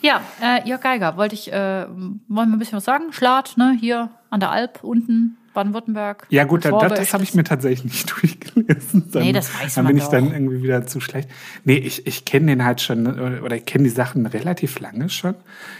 [0.00, 3.12] Ja, äh, Jörg Geiger, wollte ich, äh, wollen wir ein bisschen was sagen?
[3.12, 6.26] Schlad, ne, hier an der Alp unten, Baden-Württemberg.
[6.30, 9.10] Ja gut, das, das, habe ich mir tatsächlich nicht durchgelesen.
[9.12, 10.32] Dann, Nee, das weiß Dann man bin ich dann doch.
[10.32, 11.28] irgendwie wieder zu schlecht.
[11.64, 15.08] Nee, ich, ich kenne den halt schon, äh, oder ich kenne die Sachen relativ lange
[15.08, 15.34] schon.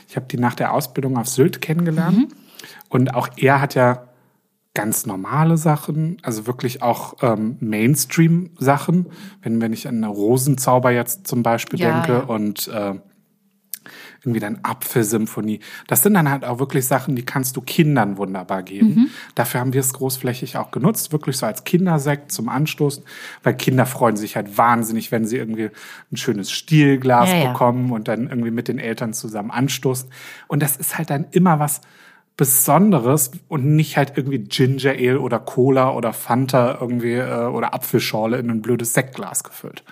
[0.08, 2.18] Ich habe die nach der Ausbildung auf Sylt kennengelernt.
[2.18, 2.28] Mhm.
[2.88, 4.04] Und auch er hat ja
[4.74, 9.06] ganz normale Sachen, also wirklich auch ähm, Mainstream-Sachen.
[9.42, 12.35] Wenn, wenn ich an Rosenzauber jetzt zum Beispiel Ja, denke ja.
[12.35, 12.94] und äh,
[14.22, 15.61] irgendwie dann Apfelsymphonie.
[15.88, 18.94] Das sind dann halt auch wirklich Sachen, die kannst du Kindern wunderbar geben.
[18.94, 19.11] Mhm.
[19.35, 23.04] Dafür haben wir es großflächig auch genutzt, wirklich so als Kindersekt zum Anstoßen,
[23.42, 25.70] weil Kinder freuen sich halt wahnsinnig, wenn sie irgendwie
[26.12, 27.48] ein schönes Stielglas ja.
[27.48, 30.08] bekommen und dann irgendwie mit den Eltern zusammen anstoßen.
[30.46, 31.80] Und das ist halt dann immer was
[32.37, 38.38] Besonderes und nicht halt irgendwie Ginger Ale oder Cola oder Fanta irgendwie äh, oder Apfelschorle
[38.38, 39.85] in ein blödes Sektglas gefüllt.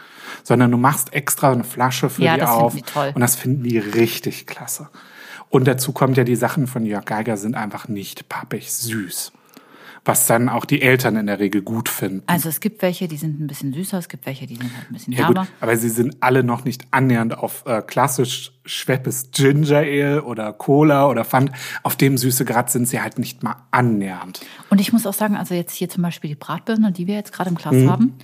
[0.42, 3.12] Sondern du machst extra eine Flasche für Ja, die das finden auf die toll.
[3.14, 4.88] und das finden die richtig klasse.
[5.48, 9.32] Und dazu kommt ja, die Sachen von Jörg Geiger sind einfach nicht pappig süß.
[10.04, 12.22] Was dann auch die Eltern in der Regel gut finden.
[12.26, 14.90] Also es gibt welche, die sind ein bisschen süßer, es gibt welche, die sind halt
[14.90, 19.30] ein bisschen Ja gut, aber sie sind alle noch nicht annähernd auf äh, klassisch Schweppes
[19.32, 21.52] Ginger Ale oder Cola oder Fanta.
[21.82, 24.40] Auf dem Süßegrad sind sie halt nicht mal annähernd.
[24.70, 27.32] Und ich muss auch sagen, also jetzt hier zum Beispiel die Bratbirne, die wir jetzt
[27.32, 27.90] gerade im Glas Mhm.
[27.90, 28.14] haben,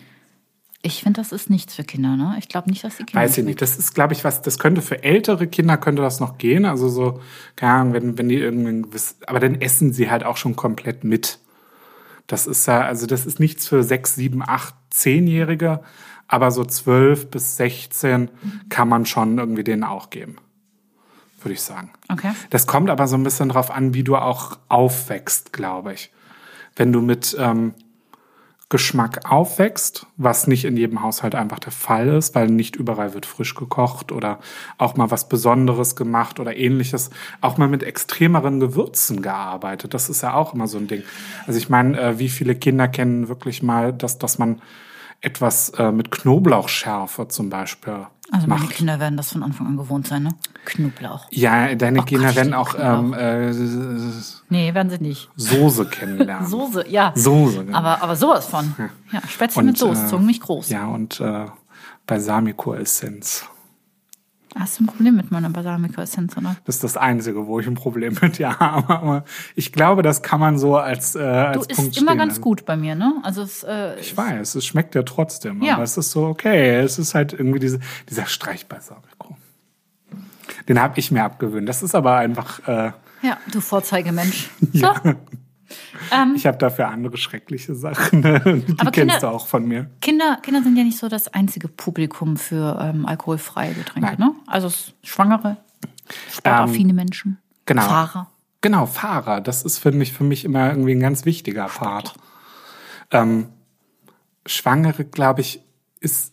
[0.82, 2.16] ich finde, das ist nichts für Kinder.
[2.16, 2.36] Ne?
[2.38, 3.20] Ich glaube nicht, dass die Kinder.
[3.22, 3.60] Weiß ich nicht.
[3.60, 6.64] Das ist, glaube ich, was, das könnte für ältere Kinder könnte das noch gehen.
[6.64, 7.20] Also so,
[7.56, 8.84] keine Ahnung, wenn, wenn die irgendwie,
[9.26, 11.40] aber dann essen sie halt auch schon komplett mit.
[12.26, 15.80] Das ist ja, also das ist nichts für sechs, sieben, acht, zehnjährige,
[16.28, 18.30] aber so zwölf bis sechzehn
[18.68, 20.36] kann man schon irgendwie denen auch geben.
[21.46, 21.90] würde ich sagen.
[22.08, 22.32] Okay.
[22.50, 26.10] Das kommt aber so ein bisschen drauf an, wie du auch aufwächst, glaube ich.
[26.74, 27.74] Wenn du mit ähm,
[28.68, 33.24] Geschmack aufwächst, was nicht in jedem Haushalt einfach der Fall ist, weil nicht überall wird
[33.24, 34.40] frisch gekocht oder
[34.76, 39.94] auch mal was Besonderes gemacht oder ähnliches, auch mal mit extremeren Gewürzen gearbeitet.
[39.94, 41.04] Das ist ja auch immer so ein Ding.
[41.46, 44.60] Also ich meine, äh, wie viele Kinder kennen wirklich mal, dass, dass man
[45.20, 48.74] etwas äh, mit Knoblauchschärfe zum Beispiel Also meine macht.
[48.74, 50.30] Kinder werden das von Anfang an gewohnt sein, ne?
[50.64, 51.26] Knoblauch.
[51.30, 53.52] Ja, deine Oh Kinder Gott, werden auch ähm, äh,
[54.48, 55.30] Nee, werden sie nicht.
[55.36, 56.46] Soße kennenlernen.
[56.46, 57.12] Soße, ja.
[57.14, 57.78] Soße, genau.
[57.78, 58.74] Aber, aber sowas von.
[59.12, 60.70] Ja, Spätzle mit Soße, äh, zogen mich groß.
[60.70, 61.46] Ja, und äh,
[62.06, 63.44] Balsamico-Essenz.
[64.58, 66.56] Hast du ein Problem mit meiner Balsamico-Essenz, oder?
[66.64, 68.88] Das ist das Einzige, wo ich ein Problem mit ja habe.
[68.88, 72.18] Aber ich glaube, das kann man so als, äh, Du als isst Punkt immer stehen
[72.18, 73.14] ganz gut bei mir, ne?
[73.22, 75.62] Also es, äh, Ich weiß, es schmeckt ja trotzdem.
[75.62, 75.74] Ja.
[75.74, 76.76] Aber es ist so okay.
[76.76, 79.36] Es ist halt irgendwie diese, dieser Streichbalsamico.
[80.68, 81.68] Den habe ich mir abgewöhnt.
[81.68, 82.92] Das ist aber einfach, äh,
[83.22, 84.50] ja, du Vorzeigemensch.
[84.72, 84.88] So,
[86.34, 88.20] ich habe dafür andere schreckliche Sachen.
[88.22, 88.40] Ne?
[88.40, 88.76] Die Ähm.
[88.78, 89.90] Aber kennst Kinder- du auch von mir.
[90.00, 94.18] Kinder, Kinder sind ja nicht so das einzige Publikum für ähm, alkoholfreie Getränke, Nein.
[94.18, 94.34] ne?
[94.46, 94.70] Also
[95.02, 95.56] Schwangere,
[96.32, 97.82] sportaffine Menschen, genau.
[97.82, 98.30] Fahrer.
[98.62, 99.40] Genau, Fahrer.
[99.40, 102.14] Das ist, finde ich, für mich immer irgendwie ein ganz wichtiger Part.
[103.10, 103.50] Ähm,
[104.46, 105.60] Schwangere, glaube ich,
[106.00, 106.32] ist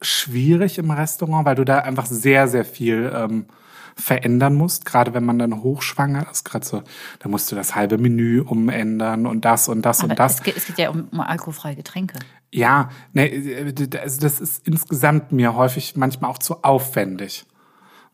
[0.00, 3.46] schwierig im Restaurant, weil du da einfach sehr, sehr viel ähm,
[3.96, 4.84] verändern musst.
[4.84, 6.82] Gerade wenn man dann hochschwanger ist, gerade so,
[7.18, 10.34] da musst du das halbe Menü umändern und das und das Aber und das.
[10.34, 12.18] es, geht, es geht ja um, um alkoholfreie Getränke.
[12.50, 17.46] Ja, ne, also das ist insgesamt mir häufig manchmal auch zu aufwendig,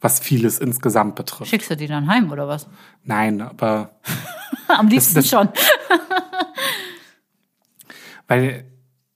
[0.00, 1.50] was vieles insgesamt betrifft.
[1.50, 2.68] Schickst du die dann heim oder was?
[3.02, 3.98] Nein, aber
[4.68, 5.48] Am liebsten das- schon.
[8.26, 8.64] Weil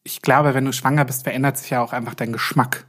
[0.04, 2.86] ich glaube, wenn du schwanger bist, verändert sich ja auch einfach dein Geschmack.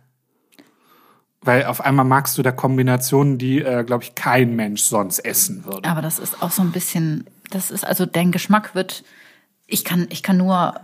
[1.44, 5.66] Weil auf einmal magst du da Kombinationen, die, äh, glaube ich, kein Mensch sonst essen
[5.66, 5.88] würde.
[5.90, 9.04] Aber das ist auch so ein bisschen, das ist also dein Geschmack wird,
[9.68, 10.76] ich kann, ich kann nur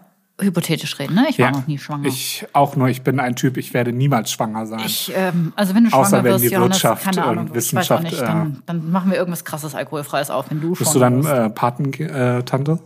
[0.42, 1.28] hypothetisch reden, ne?
[1.30, 2.06] Ich war noch nie schwanger.
[2.06, 4.82] Ich auch nur, ich bin ein Typ, ich werde niemals schwanger sein.
[4.86, 8.04] Ich, ähm, also wenn du schwanger Außer wenn wirst, die Johannes, Wirtschaft keine Ahnung, Wissenschaft,
[8.04, 11.00] nicht, äh, dann, dann machen wir irgendwas krasses alkoholfreies auf, wenn du Bist schwanger du
[11.00, 11.30] dann bist.
[11.34, 12.80] äh, Patentante?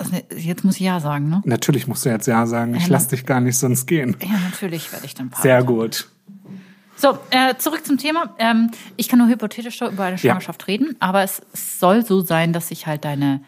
[0.00, 1.42] Also, jetzt muss ich ja sagen, ne?
[1.44, 4.16] Natürlich musst du jetzt ja sagen, ich Ja, lass dich gar nicht sonst gehen.
[4.22, 5.42] Ja, natürlich werde ich dann Partner.
[5.42, 6.08] Sehr gut.
[6.96, 8.34] So, äh, zurück zum Thema.
[8.38, 12.54] Ähm, ich kann nur hypothetisch über eine Schwangerschaft reden, aber es, es soll so sein,
[12.54, 13.42] dass sich halt deine,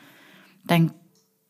[0.65, 0.93] dein,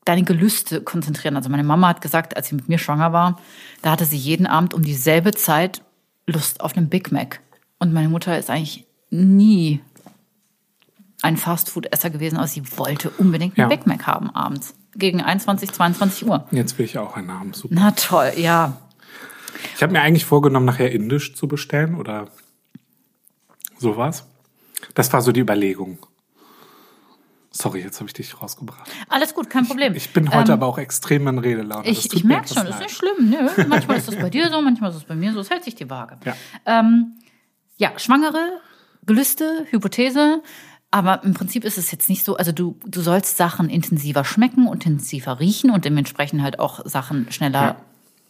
[0.05, 1.37] deine Gelüste konzentrieren.
[1.37, 3.41] Also meine Mama hat gesagt, als sie mit mir schwanger war,
[3.83, 5.83] da hatte sie jeden Abend um dieselbe Zeit
[6.29, 7.41] Lust auf einen Big Mac.
[7.81, 9.81] Und meine Mutter ist eigentlich nie
[11.23, 13.77] ein Fastfood-Esser gewesen, aber sie wollte unbedingt einen Ja.
[13.77, 14.75] Big Mac haben abends.
[14.95, 16.47] Gegen 21, 22 Uhr.
[16.51, 17.53] Jetzt will ich auch einen haben.
[17.55, 17.75] Super.
[17.77, 18.77] Na toll, ja.
[19.77, 22.29] Ich habe mir eigentlich vorgenommen, nachher Indisch zu bestellen oder
[23.79, 24.27] sowas.
[24.95, 25.99] Das war so die Überlegung.
[27.55, 28.91] Sorry, jetzt habe ich dich rausgebracht.
[29.09, 29.95] Alles gut, kein Problem.
[29.95, 31.87] Ich bin heute Ähm, aber auch extrem in Redelaune.
[31.87, 32.83] Ich, ich merke schon, das ist leid.
[32.83, 33.31] nicht schlimm.
[33.31, 35.41] Nö, manchmal ist das bei dir so, manchmal ist es bei mir so.
[35.41, 36.17] Es hält sich die Waage.
[36.25, 36.35] Ja.
[36.65, 37.19] Ähm,
[37.77, 38.61] ja, Schwangere,
[39.05, 40.43] Gelüste, Hypothese.
[40.95, 44.69] Aber im Prinzip ist es jetzt nicht so, also du, du sollst Sachen intensiver schmecken
[44.69, 47.77] und intensiver riechen und dementsprechend halt auch Sachen schneller Ja.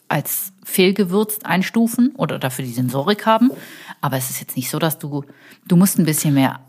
[0.08, 3.50] als fehlgewürzt einstufen oder dafür die Sensorik haben.
[4.00, 5.24] Aber es ist jetzt nicht so, dass du,
[5.66, 6.60] du musst ein bisschen mehr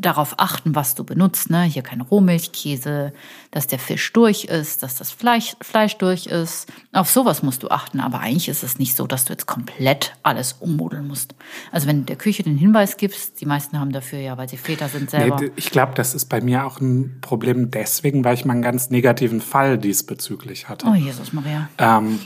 [0.00, 1.50] darauf achten, was du benutzt.
[1.50, 1.62] Ne?
[1.62, 3.12] Hier kein Rohmilchkäse,
[3.50, 6.66] dass der Fisch durch ist, dass das Fleisch, Fleisch durch ist.
[6.92, 8.00] Auf sowas musst du achten.
[8.00, 11.34] Aber eigentlich ist es nicht so, dass du jetzt komplett alles ummodeln musst.
[11.72, 14.56] Also wenn du der Küche den Hinweis gibst, die meisten haben dafür ja, weil sie
[14.56, 15.36] Väter sind selber.
[15.40, 18.62] Nee, ich glaube, das ist bei mir auch ein Problem deswegen, weil ich mal einen
[18.62, 20.86] ganz negativen Fall diesbezüglich hatte.
[20.86, 21.68] oh Jesus Maria.
[21.78, 22.18] Ähm,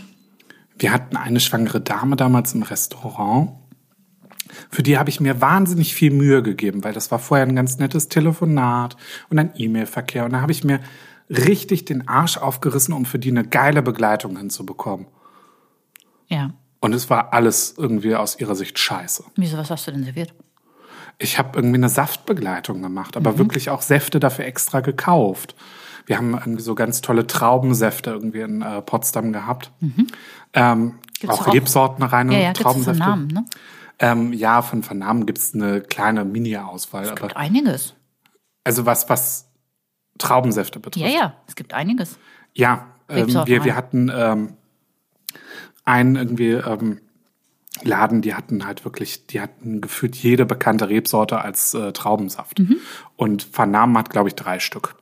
[0.78, 3.52] wir hatten eine schwangere Dame damals im Restaurant.
[4.70, 7.78] Für die habe ich mir wahnsinnig viel Mühe gegeben, weil das war vorher ein ganz
[7.78, 8.96] nettes Telefonat
[9.30, 10.24] und ein E-Mail-Verkehr.
[10.24, 10.80] Und da habe ich mir
[11.30, 15.06] richtig den Arsch aufgerissen, um für die eine geile Begleitung hinzubekommen.
[16.28, 16.50] Ja.
[16.80, 19.24] Und es war alles irgendwie aus ihrer Sicht scheiße.
[19.36, 20.34] Wieso, was hast du denn serviert?
[21.18, 25.54] Ich habe irgendwie eine Saftbegleitung gemacht, aber wirklich auch Säfte dafür extra gekauft.
[26.06, 29.70] Wir haben irgendwie so ganz tolle Traubensäfte irgendwie in äh, Potsdam gehabt.
[30.52, 32.98] Ähm, Gibt's auch auch- Rebsortenreine, Ja, ja, gibt's von Traubensäfte.
[33.00, 33.44] Namen, ne?
[33.98, 37.08] Ähm, ja, von Vernahmen gibt's eine kleine Mini-Auswahl.
[37.08, 37.94] Aber Gibt einiges.
[38.64, 39.50] also was, was
[40.18, 41.06] Traubensäfte betrifft.
[41.06, 42.18] Ja, ja, es gibt einiges.
[42.54, 44.54] Ja, ähm, wir, wir hatten ähm,
[45.84, 47.00] einen irgendwie ähm,
[47.82, 52.60] Laden, die hatten halt wirklich, die hatten gefühlt jede bekannte Rebsorte als äh, Traubensaft.
[52.60, 52.76] Mhm.
[53.16, 54.94] Und Vernahmen hat, glaube ich, drei Stück.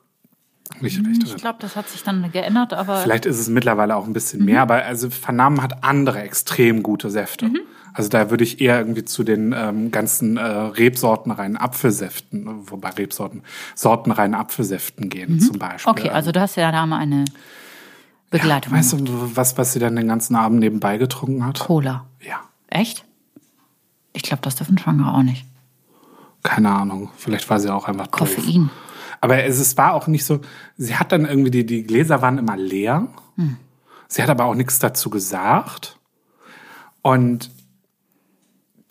[0.81, 1.07] Nicht recht.
[1.23, 4.15] Mhm, Ich glaube, das hat sich dann geändert, aber Vielleicht ist es mittlerweile auch ein
[4.15, 4.47] bisschen Mhm.
[4.47, 7.51] mehr, aber also Vernahmen hat andere extrem gute Säfte.
[7.95, 13.43] Also da würde ich eher irgendwie zu den ähm, ganzen äh, rebsortenreinen Apfelsäften, wobei Rebsorten,
[13.75, 15.91] sortenreinen Apfelsäften gehen zum Beispiel.
[15.91, 17.25] Okay, also du hast ja da mal eine
[18.31, 18.73] Begleitung.
[18.73, 21.59] Weißt du, was, was sie dann den ganzen Abend nebenbei getrunken hat?
[21.61, 22.07] Cola.
[22.21, 23.05] Ja, Echt?
[24.15, 25.47] Ich glaube, das dürfen Schwangere auch nicht.
[26.43, 27.11] keine Ahnung.
[27.17, 28.35] Vielleicht war sie auch einfach doof.
[28.35, 28.71] Koffein.
[29.21, 30.41] Aber es, es war auch nicht so,
[30.77, 33.09] sie hat dann irgendwie, die, die Gläser waren immer leer.
[34.09, 35.99] Sie hat aber auch nichts dazu gesagt.
[37.03, 37.51] Und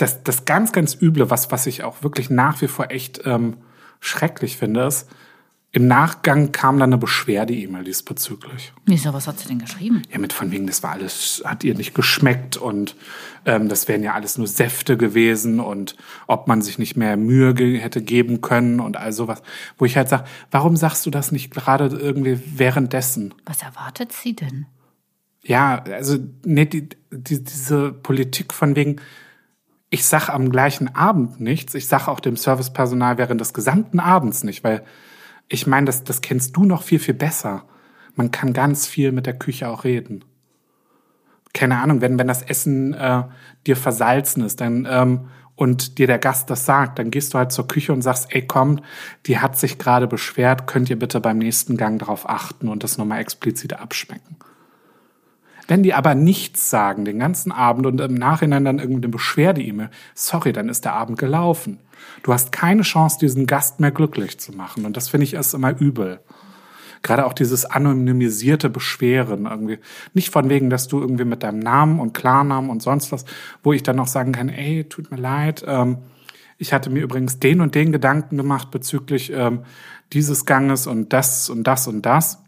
[0.02, 3.58] das, das ganz, ganz Üble, was, was ich auch wirklich nach wie vor echt ähm,
[4.00, 5.08] schrecklich finde, ist,
[5.74, 8.74] im Nachgang kam dann eine Beschwerde-E-Mail diesbezüglich.
[8.86, 10.02] Wieso, was hat sie denn geschrieben?
[10.12, 12.98] Ja, mit von wegen, das war alles, hat ihr nicht geschmeckt und
[13.46, 15.96] ähm, das wären ja alles nur Säfte gewesen und
[16.28, 19.42] ob man sich nicht mehr Mühe ge hätte geben können und all sowas.
[19.78, 23.34] Wo ich halt sage, warum sagst du das nicht gerade irgendwie währenddessen?
[23.46, 24.66] Was erwartet sie denn?
[25.44, 29.00] Ja, also nee, die, die, diese Politik von wegen,
[29.92, 34.44] ich sag am gleichen Abend nichts, ich sag auch dem Servicepersonal während des gesamten Abends
[34.44, 34.84] nicht, weil
[35.50, 37.66] ich meine, das, das kennst du noch viel, viel besser.
[38.16, 40.24] Man kann ganz viel mit der Küche auch reden.
[41.54, 43.24] Keine Ahnung, wenn, wenn das Essen äh,
[43.68, 47.52] dir versalzen ist, dann ähm, und dir der Gast das sagt, dann gehst du halt
[47.52, 48.80] zur Küche und sagst, ey komm,
[49.26, 52.98] die hat sich gerade beschwert, könnt ihr bitte beim nächsten Gang darauf achten und das
[52.98, 54.38] nochmal explizit abschmecken.
[55.72, 59.90] Wenn die aber nichts sagen den ganzen Abend und im Nachhinein dann irgendwie eine Beschwerde-E-Mail,
[60.14, 61.80] sorry, dann ist der Abend gelaufen.
[62.24, 64.86] Du hast keine Chance, diesen Gast mehr glücklich zu machen.
[64.86, 66.20] Und das finde ich erst immer übel.
[67.04, 69.80] Gerade auch dieses anonymisierte Beschweren irgendwie.
[70.14, 73.24] Nicht von wegen, dass du irgendwie mit deinem Namen und Klarnamen und sonst was,
[73.64, 76.00] wo ich dann noch sagen kann, ey, tut mir leid, ähm,
[76.58, 79.62] ich hatte mir übrigens den und den Gedanken gemacht bezüglich ähm,
[80.12, 82.41] dieses Ganges und das und das und das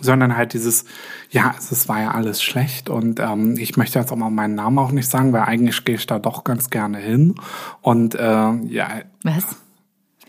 [0.00, 0.84] sondern halt dieses,
[1.30, 4.78] ja, es war ja alles schlecht und ähm, ich möchte jetzt auch mal meinen Namen
[4.78, 7.34] auch nicht sagen, weil eigentlich gehe ich da doch ganz gerne hin
[7.82, 8.88] und äh, ja,
[9.22, 9.56] Was?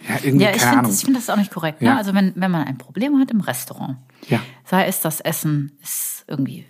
[0.08, 1.82] ja irgendwie Ja, ich finde das, find das auch nicht korrekt.
[1.82, 1.90] Ne?
[1.90, 1.98] Ja.
[1.98, 3.98] Also wenn, wenn man ein Problem hat im Restaurant,
[4.30, 4.40] Ja.
[4.66, 6.66] sei es das Essen ist irgendwie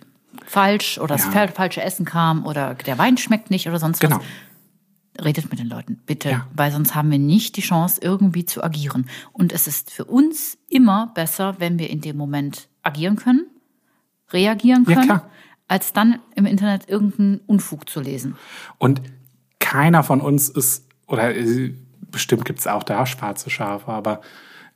[0.46, 1.30] falsch oder das Ja.
[1.32, 4.16] fal- falsche Essen kam oder der Wein schmeckt nicht oder sonst Genau.
[4.16, 4.24] was.
[5.22, 6.46] Redet mit den Leuten, bitte, Ja.
[6.54, 9.08] weil sonst haben wir nicht die Chance, irgendwie zu agieren.
[9.32, 13.46] Und es ist für uns immer besser, wenn wir in dem Moment agieren können,
[14.32, 15.30] reagieren Ja, können, klar.
[15.66, 18.36] als dann im Internet irgendeinen Unfug zu lesen.
[18.78, 19.02] Und
[19.58, 21.74] keiner von uns ist, oder äh,
[22.10, 24.20] bestimmt gibt's auch da schwarze Schafe, aber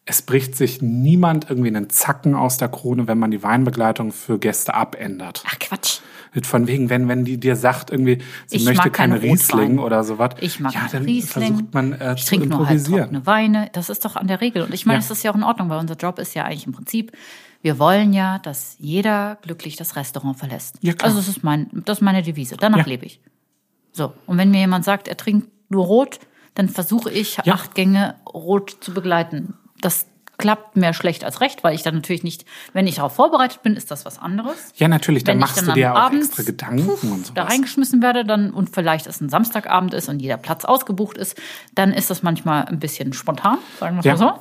[0.04, 4.38] es bricht sich niemand irgendwie einen Zacken aus der Krone, wenn man die Weinbegleitung für
[4.38, 5.44] Gäste abändert.
[5.46, 6.00] Ach Quatsch.
[6.34, 9.78] Mit Von wegen, wenn, wenn die dir sagt, irgendwie, sie Ich möchte keine Riesling Rotwein.
[9.80, 10.30] oder sowas.
[10.40, 11.46] Ich mag ja, dann Riesling.
[11.56, 13.00] versucht man äh, ich zu trinke nur halt improvisieren.
[13.02, 13.68] trockene Weine.
[13.74, 14.62] Das ist doch an der Regel.
[14.62, 15.04] Und ich meine, Ja.
[15.04, 17.12] es ist ja auch in Ordnung, weil unser Job ist ja eigentlich im Prinzip,
[17.60, 20.76] wir wollen ja, dass jeder glücklich das Restaurant verlässt.
[20.80, 21.10] Ja, klar.
[21.10, 22.56] Also das ist, mein, das ist meine Devise.
[22.58, 22.84] Danach Ja.
[22.86, 23.20] lebe ich.
[23.92, 24.14] So.
[24.26, 26.18] Und wenn mir jemand sagt, er trinkt nur rot,
[26.54, 27.52] dann versuche ich, Ja.
[27.54, 29.54] acht Gänge rot zu begleiten.
[29.82, 30.06] Das
[30.38, 33.76] klappt mehr schlecht als recht, weil ich dann natürlich nicht, wenn ich darauf vorbereitet bin,
[33.76, 34.72] ist das was anderes.
[34.76, 37.42] Ja, natürlich, dann Wenn machst dann du dir auch Abend, extra Gedanken puff, und da
[37.42, 37.52] sowas.
[37.52, 41.40] reingeschmissen werde dann und vielleicht es ein Samstagabend ist und jeder Platz ausgebucht ist,
[41.74, 44.12] dann ist das manchmal ein bisschen spontan, sagen wir es Ja.
[44.14, 44.40] mal so.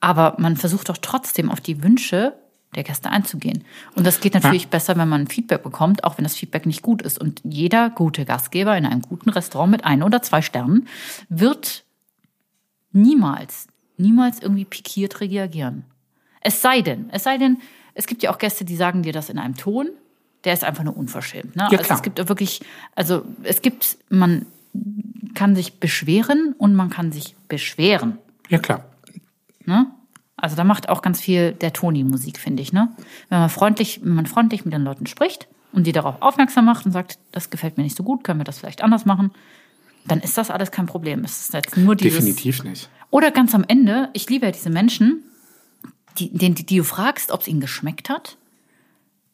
[0.00, 2.34] Aber man versucht doch trotzdem auf die Wünsche
[2.74, 3.64] der Gäste einzugehen.
[3.94, 7.02] Und das geht natürlich besser, wenn man Feedback bekommt, auch wenn das Feedback nicht gut
[7.02, 7.20] ist.
[7.20, 10.88] Und jeder gute Gastgeber in einem guten Restaurant mit ein oder zwei Sternen
[11.28, 11.84] wird
[12.92, 15.84] niemals, niemals irgendwie pikiert reagieren.
[16.40, 17.58] Es sei denn, es sei denn,
[17.94, 19.88] es gibt ja auch Gäste, die sagen dir das in einem Ton,
[20.44, 21.56] der ist einfach nur unverschämt.
[21.56, 21.68] Ne?
[21.70, 21.96] Ja, also klar.
[21.96, 22.60] es gibt wirklich,
[22.94, 24.46] also es gibt, man
[25.34, 28.18] kann sich beschweren und man kann sich beschweren.
[28.48, 28.84] Ja, klar.
[29.64, 29.86] Ne?
[30.36, 32.72] Also da macht auch ganz viel der Toni Musik, finde ich.
[32.72, 32.88] Ne?
[33.30, 36.84] Wenn man freundlich, wenn man freundlich mit den Leuten spricht und die darauf aufmerksam macht
[36.84, 39.30] und sagt, das gefällt mir nicht so gut, können wir das vielleicht anders machen,
[40.06, 41.24] dann ist das alles kein Problem.
[41.24, 42.90] Es ist jetzt nur dieses, Definitiv nicht.
[43.14, 45.22] Oder ganz am Ende, ich liebe ja diese Menschen,
[46.18, 48.36] die, die, die du fragst, ob es ihnen geschmeckt hat.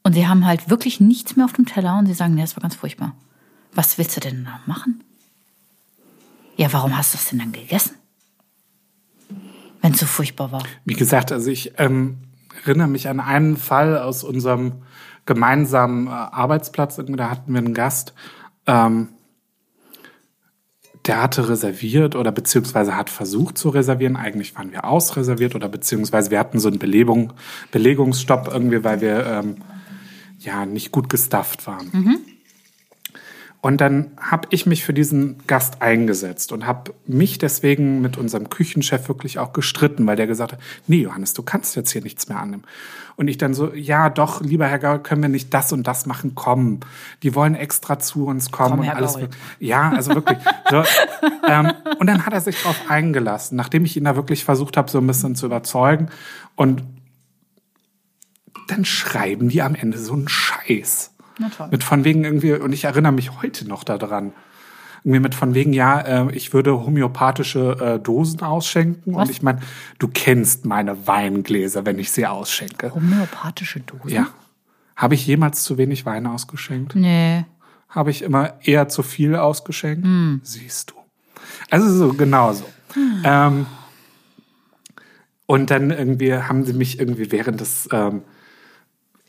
[0.03, 2.55] Und sie haben halt wirklich nichts mehr auf dem Teller und sie sagen, nee, das
[2.57, 3.17] war ganz furchtbar.
[3.73, 5.03] Was willst du denn da machen?
[6.59, 7.95] Ja, warum hast du es denn dann gegessen?
[9.81, 10.63] Wenn es so furchtbar war.
[10.85, 12.19] Wie gesagt, also ich ähm,
[12.63, 14.83] erinnere mich an einen Fall aus unserem
[15.25, 16.97] gemeinsamen äh, Arbeitsplatz.
[16.97, 18.13] Da hatten wir einen Gast,
[18.67, 19.09] ähm,
[21.07, 24.17] der hatte reserviert oder beziehungsweise hat versucht zu reservieren.
[24.17, 27.33] Eigentlich waren wir ausreserviert oder beziehungsweise wir hatten so einen Belebung,
[27.73, 29.57] Belegungsstopp irgendwie, weil wir ähm,
[30.39, 31.91] ja nicht gut gestafft waren.
[33.63, 38.49] Und dann habe ich mich für diesen Gast eingesetzt und habe mich deswegen mit unserem
[38.49, 42.29] Küchenchef wirklich auch gestritten, weil der gesagt hat, nee, Johannes, du kannst jetzt hier nichts
[42.29, 42.65] mehr annehmen.
[43.17, 46.07] Und ich dann so, ja, doch, lieber Herr Gaul, können wir nicht das und das
[46.07, 46.35] machen?
[46.35, 46.81] Komm,
[47.23, 49.15] die wollen extra zu uns kommen Komm, und Herr alles.
[49.15, 49.29] Gaul.
[49.59, 50.39] Ja, also wirklich.
[50.71, 50.83] so,
[51.47, 54.91] ähm, und dann hat er sich darauf eingelassen, nachdem ich ihn da wirklich versucht habe,
[54.91, 56.09] so ein bisschen zu überzeugen.
[56.57, 56.83] Und
[58.69, 61.13] dann schreiben die am Ende so einen Scheiß.
[61.41, 61.69] Na toll.
[61.71, 64.33] Mit von wegen irgendwie, und ich erinnere mich heute noch daran.
[65.03, 69.15] Irgendwie mit von wegen, ja, äh, ich würde homöopathische äh, Dosen ausschenken.
[69.15, 69.23] Was?
[69.23, 69.61] Und ich meine,
[69.99, 72.95] du kennst meine Weingläser, wenn ich sie ausschenke.
[72.95, 74.11] Homöopathische Dosen?
[74.11, 74.29] Ja.
[74.97, 76.95] Habe ich jemals zu wenig Wein ausgeschenkt?
[76.95, 77.47] Nee.
[77.89, 80.07] Habe ich immer eher zu viel ausgeschenkt?
[80.43, 80.95] Siehst du.
[81.71, 82.67] Also so genauso.
[83.25, 83.67] Ähm,
[85.47, 88.23] und dann irgendwie haben sie mich irgendwie während des ähm,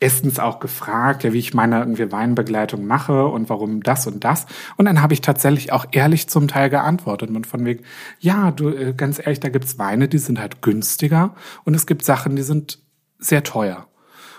[0.02, 4.46] Essens auch gefragt, ja, wie ich meine irgendwie Weinbegleitung mache und warum das und das.
[4.76, 7.84] Und dann habe ich tatsächlich auch ehrlich zum Teil geantwortet und von wegen,
[8.18, 11.34] ja, du, äh, ganz ehrlich, da gibt's Weine, die sind halt günstiger
[11.64, 12.80] und es gibt Sachen, die sind
[13.18, 13.86] sehr teuer.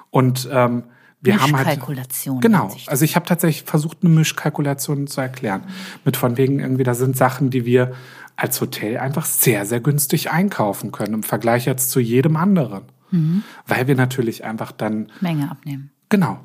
[0.10, 0.84] Und ähm,
[1.22, 2.76] wir haben halt Mischkalkulation Genau.
[2.88, 5.64] Also ich habe tatsächlich versucht, eine Mischkalkulation zu erklären.
[6.04, 7.94] Mit von wegen irgendwie, da sind Sachen, die wir
[8.36, 12.84] als Hotel einfach sehr, sehr günstig einkaufen können im Vergleich jetzt zu jedem anderen.
[13.14, 13.44] Mhm.
[13.68, 15.92] Weil wir natürlich einfach dann, Menge abnehmen.
[16.10, 16.40] genau.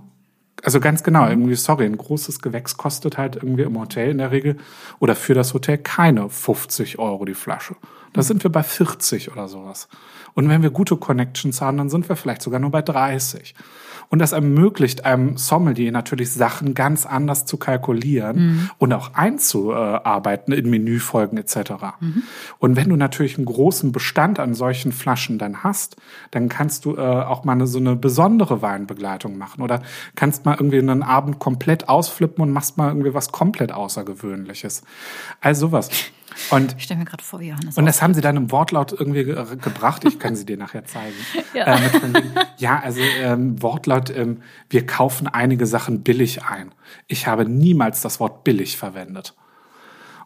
[0.64, 4.32] Also ganz genau, irgendwie, sorry, ein großes Gewächs kostet halt irgendwie im Hotel in der
[4.32, 4.56] Regel
[4.98, 7.76] oder für das Hotel keine 50 Euro die Flasche.
[8.12, 9.88] Da sind wir bei 40 oder sowas.
[10.34, 13.54] Und wenn wir gute Connections haben, dann sind wir vielleicht sogar nur bei 30.
[14.10, 20.70] Und das ermöglicht einem Sommelier natürlich Sachen ganz anders zu kalkulieren und auch einzuarbeiten in
[20.70, 21.72] Menüfolgen etc.
[22.58, 25.96] Und wenn du natürlich einen großen Bestand an solchen Flaschen dann hast,
[26.30, 29.82] dann kannst du äh, auch mal eine, so eine besondere Weinbegleitung machen oder
[30.14, 34.82] kannst mal irgendwie einen Abend komplett ausflippen und machst mal irgendwie was komplett Außergewöhnliches.
[35.40, 35.90] Also sowas.
[36.50, 37.76] Und Ich stelle mir gerade vor, wie Johannes.
[37.76, 40.04] und das haben sie dann im Wortlaut irgendwie ge gebracht.
[40.04, 41.14] Ich kann sie dir nachher zeigen.
[41.54, 41.64] Ja.
[41.64, 42.24] Äh, mit
[42.58, 46.72] ja, also ähm, Wortlaut, ähm, wir kaufen einige Sachen billig ein.
[47.06, 49.34] Ich habe niemals das Wort billig verwendet.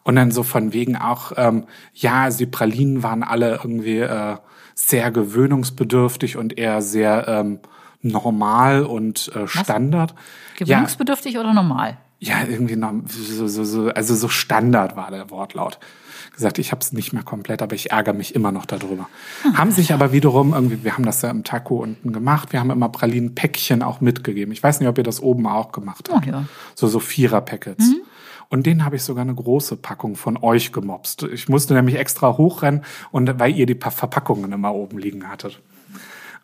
[0.03, 4.35] Und dann so von wegen auch, ähm, ja, also die Pralinen waren alle irgendwie äh,
[4.75, 7.59] sehr gewöhnungsbedürftig und eher sehr ähm,
[8.01, 10.11] normal und äh, Standard.
[10.11, 11.97] Ja, Gewöhnungsbedürftig oder normal?
[12.23, 15.77] ja, irgendwie noch, so, so, so, also so Standard war der Wortlaut.
[16.33, 19.07] Gesagt, ich habe es nicht mehr komplett, aber ich ärgere mich immer noch darüber.
[19.53, 22.71] haben sich aber wiederum irgendwie, wir haben das ja im Taco unten gemacht, wir haben
[22.71, 24.51] immer Pralinenpäckchen auch mitgegeben.
[24.51, 26.25] Ich weiß nicht, ob ihr das oben auch gemacht habt.
[26.25, 26.45] Oh ja.
[26.73, 27.91] So, so Vierer-Packets.
[28.49, 31.23] Und den habe ich sogar eine große Packung von euch gemobst.
[31.23, 35.59] Ich musste nämlich extra hochrennen und weil ihr die Pa- Verpackungen immer oben liegen hattet.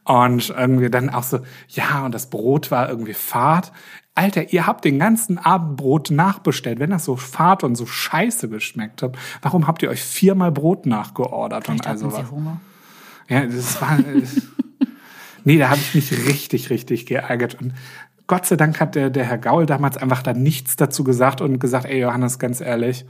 [0.10, 3.72] Und irgendwie dann auch so, ja, und das Brot war irgendwie fad.
[4.16, 6.80] Alter, ihr habt den ganzen Abend Brot nachbestellt.
[6.80, 10.88] Wenn das so fad und so scheiße geschmeckt hat, warum habt ihr euch viermal Brot
[10.88, 12.26] nachgeordert und Vielleicht hatten sowas?
[12.26, 12.60] sie Hunger.
[13.28, 14.00] Ja, das war.
[15.44, 17.62] nee, da habe ich mich richtig, richtig geärgert.
[17.62, 17.76] Und
[18.26, 21.60] Gott sei Dank hat der, der Herr Gaul damals einfach da nichts dazu gesagt und
[21.60, 23.06] gesagt, ey Johannes, ganz ehrlich,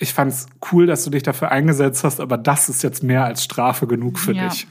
[0.00, 3.42] ich fand's cool, dass du dich dafür eingesetzt hast, aber das ist jetzt mehr als
[3.42, 4.66] Strafe genug für Ja, dich.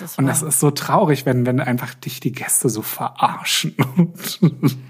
[0.00, 3.74] das und das ist so traurig, wenn, wenn einfach dich die Gäste so verarschen.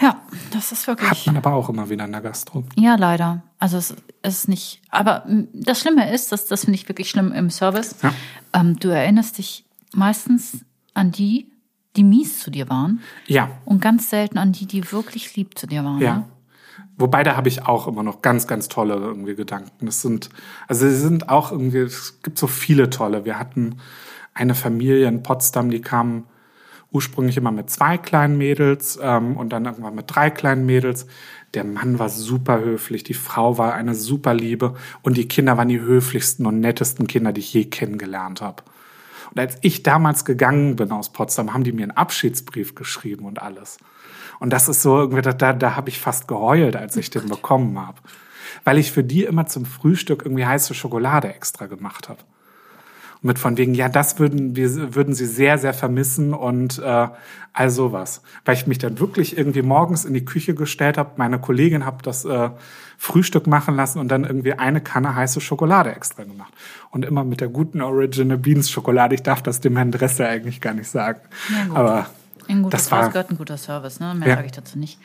[0.00, 1.08] Ja, das ist wirklich.
[1.08, 2.64] Hat man aber auch immer wieder in der Gastro.
[2.76, 3.44] Ja, leider.
[3.60, 4.80] Also es ist nicht.
[4.90, 7.94] Aber das Schlimme ist, dass das finde ich wirklich schlimm im Service.
[8.02, 8.12] Ja.
[8.52, 11.52] Ähm, du erinnerst dich meistens an die,
[11.94, 15.68] die mies zu dir waren Ja, und ganz selten an die, die wirklich lieb zu
[15.68, 16.00] dir waren.
[16.00, 16.16] Ja.
[16.16, 16.24] Ne?
[16.96, 19.86] Wobei, da habe ich auch immer noch ganz, ganz tolle irgendwie Gedanken.
[19.86, 20.28] Das sind,
[20.68, 23.24] also sie sind auch irgendwie, es gibt so viele tolle.
[23.24, 23.76] Wir hatten
[24.34, 26.24] eine Familie in Potsdam, die kam
[26.90, 31.06] ursprünglich immer mit zwei kleinen Mädels ähm, und dann irgendwann mit drei kleinen Mädels.
[31.54, 35.68] Der Mann war super höflich, die Frau war eine super Liebe und die Kinder waren
[35.68, 38.62] die höflichsten und nettesten Kinder, die ich je kennengelernt habe.
[39.30, 43.40] Und als ich damals gegangen bin aus Potsdam, haben die mir einen Abschiedsbrief geschrieben und
[43.40, 43.78] alles.
[44.42, 47.28] Und das ist so irgendwie, da, da, da habe ich fast geheult, als ich den
[47.28, 47.98] bekommen habe.
[48.64, 52.18] Weil ich für die immer zum Frühstück irgendwie heiße Schokolade extra gemacht habe.
[53.22, 57.06] Und mit von wegen, ja, das würden wir würden sie sehr, sehr vermissen und äh,
[57.52, 58.22] all sowas.
[58.44, 62.02] Weil ich mich dann wirklich irgendwie morgens in die Küche gestellt habe, meine Kollegin habe
[62.02, 62.50] das äh,
[62.98, 66.52] Frühstück machen lassen und dann irgendwie eine Kanne heiße Schokolade extra gemacht.
[66.90, 69.14] Und immer mit der guten Original Beans Schokolade.
[69.14, 71.20] Ich darf das dem Herrn Dresser eigentlich gar nicht sagen.
[71.48, 71.74] Ja.
[71.76, 72.06] Aber
[72.48, 74.14] Ein gutes das war Haus gehört ein guter Service, ne?
[74.14, 74.34] Mehr Ja.
[74.36, 74.98] sage ich dazu nicht.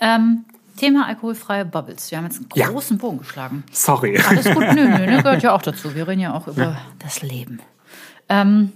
[0.00, 0.44] Ähm,
[0.76, 2.10] Thema alkoholfreie Bubbles.
[2.10, 2.68] Wir haben jetzt einen Ja.
[2.68, 3.62] großen Bogen geschlagen.
[3.72, 4.18] sorry.
[4.18, 5.94] Alles gut, nö, nö, nö, gehört ja auch dazu.
[5.94, 7.60] Wir reden ja auch über das Leben.
[8.28, 8.72] Ähm,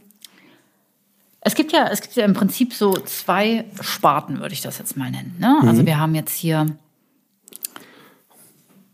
[1.40, 4.96] Es gibt ja, es gibt ja im Prinzip so zwei Sparten, würde ich das jetzt
[4.96, 5.34] mal nennen.
[5.38, 5.56] Ne?
[5.64, 6.66] Also wir haben jetzt hier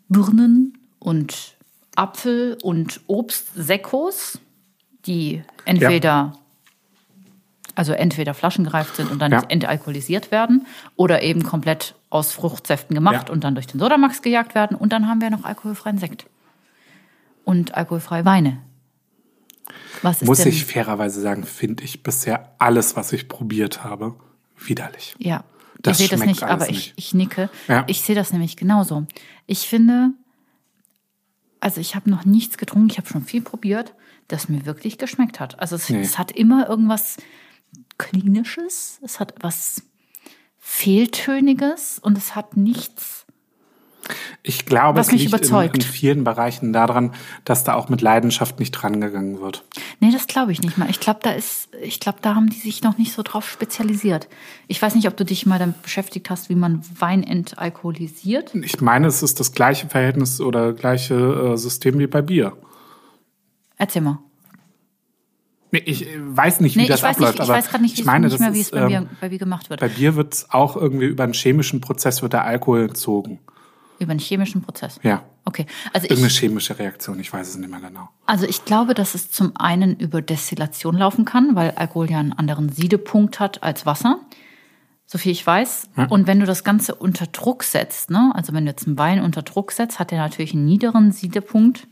[0.08, 1.56] Birnen und
[1.96, 4.38] Apfel und Obstsekkos,
[5.06, 6.36] die entweder
[7.74, 9.42] also entweder flaschengereift sind und dann Ja.
[9.48, 10.66] entalkoholisiert werden
[10.96, 13.32] oder eben komplett aus Fruchtsäften gemacht Ja.
[13.32, 14.76] und dann durch den Sodamax gejagt werden.
[14.76, 16.26] Und dann haben wir noch alkoholfreien Sekt
[17.44, 18.60] und alkoholfreie Weine.
[20.02, 20.48] Was ist Muss denn?
[20.48, 24.14] ich fairerweise sagen, finde ich bisher alles, was ich probiert habe,
[24.58, 25.14] widerlich.
[25.18, 25.44] Ja,
[25.80, 26.92] Das ihr seht das nicht, aber ich, nicht.
[26.96, 27.50] ich nicke.
[27.68, 27.84] Ja.
[27.86, 29.06] Ich sehe das nämlich genauso.
[29.46, 30.10] Ich finde,
[31.60, 33.94] also ich habe noch nichts getrunken, ich habe schon viel probiert,
[34.28, 35.58] das mir wirklich geschmeckt hat.
[35.60, 36.00] Also es, Nee.
[36.00, 37.16] es hat immer irgendwas
[37.98, 39.82] Klinisches, es hat was
[40.58, 43.24] Fehltöniges und es hat nichts.
[44.42, 45.76] Ich glaube, Was es mich liegt in, überzeugt.
[45.76, 47.14] in vielen Bereichen daran,
[47.44, 49.64] dass da auch mit Leidenschaft nicht rangegangen wird.
[50.00, 50.90] Nee, das glaube ich nicht mal.
[50.90, 54.28] Ich glaube, da ist, ich glaube, da haben die sich noch nicht so drauf spezialisiert.
[54.68, 58.54] Ich weiß nicht, ob du dich mal damit beschäftigt hast, wie man Wein entalkoholisiert.
[58.54, 61.14] Ich meine, es ist das gleiche Verhältnis oder gleiche
[61.54, 62.54] äh, System wie bei Bier.
[63.78, 64.18] Erzähl mal.
[65.74, 67.82] Nee, ich äh, weiß nicht, wie Nee, das ich abläuft, nicht, ich aber weiß gerade
[67.82, 69.70] nicht, wie ich es- meine, nicht mehr, wie es bei, Bier, ähm, bei Bier gemacht
[69.70, 69.80] wird.
[69.80, 73.38] bei Bier wird es auch irgendwie über einen chemischen Prozess wird der Alkohol entzogen.
[73.98, 74.98] Über einen chemischen Prozess.
[75.02, 75.66] Ja, Okay.
[75.92, 78.08] Also irgendeine ich, chemische Reaktion, ich weiß es nicht mehr genau.
[78.24, 82.32] also ich glaube, dass es zum einen über Destillation laufen kann, weil Alkohol ja einen
[82.32, 84.20] anderen Siedepunkt hat als Wasser.
[85.06, 85.90] So viel ich weiß.
[86.08, 89.20] Und wenn du das Ganze unter Druck setzt, ne, also wenn du jetzt einen Wein
[89.20, 91.86] unter Druck setzt, hat er natürlich einen niederen Siedepunkt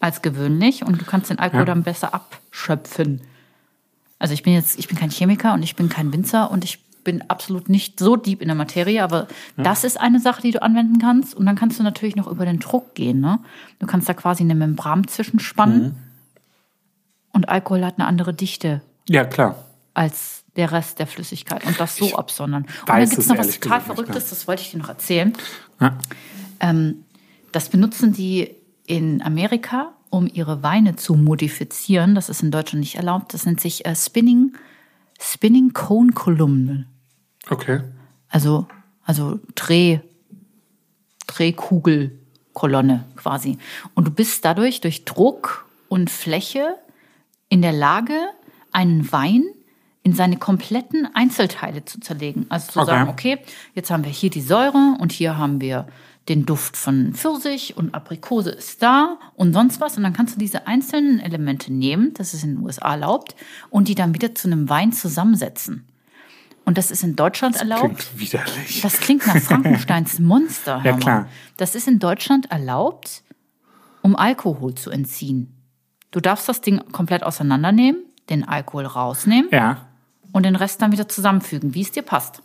[0.00, 1.66] als gewöhnlich und du kannst den Alkohol Ja.
[1.66, 3.20] dann besser abschöpfen.
[4.18, 6.82] Also ich bin jetzt, ich bin kein Chemiker und ich bin kein Winzer und ich
[7.04, 9.26] bin absolut nicht so deep in der Materie, aber
[9.56, 11.34] das ist eine Sache, die du anwenden kannst.
[11.34, 13.20] Und dann kannst du natürlich noch über den Druck gehen.
[13.20, 13.38] Ne?
[13.78, 15.82] Du kannst da quasi eine Membran zwischenspannen.
[15.82, 15.94] Mhm.
[17.32, 19.64] Und Alkohol hat eine andere Dichte Ja, klar.
[19.94, 22.64] als der Rest der Flüssigkeit und das so absondern.
[22.64, 25.32] Und dann gibt es noch was total Verrücktes, das wollte ich dir noch erzählen.
[25.80, 25.96] Ja.
[26.60, 27.04] Ähm,
[27.52, 28.50] das benutzen die
[28.90, 32.16] in Amerika, um ihre Weine zu modifizieren.
[32.16, 33.32] Das ist in Deutschland nicht erlaubt.
[33.32, 34.54] Das nennt sich äh, Spinning,
[35.20, 36.86] Spinning Cone Kolumne.
[37.48, 37.80] Okay.
[38.28, 38.66] Also,
[39.04, 40.00] also Dreh,
[41.28, 43.58] Drehkugelkolonne quasi.
[43.94, 46.74] Und du bist dadurch durch Druck und Fläche
[47.48, 48.18] in der Lage,
[48.72, 49.44] einen Wein
[50.02, 52.46] in seine kompletten Einzelteile zu zerlegen.
[52.48, 52.90] Also zu Okay.
[52.90, 53.38] sagen, okay,
[53.74, 55.86] jetzt haben wir hier die Säure und hier haben wir
[56.30, 59.96] den Duft von Pfirsich und Aprikose ist da und sonst was.
[59.96, 63.34] Und dann kannst du diese einzelnen Elemente nehmen, das ist in den USA erlaubt,
[63.68, 65.88] und die dann wieder zu einem Wein zusammensetzen.
[66.64, 67.98] Und das ist in Deutschland erlaubt.
[67.98, 68.80] Klingt widerlich.
[68.80, 70.80] Das klingt nach Frankensteins Monster.
[70.84, 71.28] Ja, klar.
[71.56, 73.24] Das ist in Deutschland erlaubt,
[74.02, 75.56] um Alkohol zu entziehen.
[76.12, 79.88] Du darfst das Ding komplett auseinandernehmen, den Alkohol rausnehmen ja.
[80.30, 82.40] und den Rest dann wieder zusammenfügen, wie es dir passt.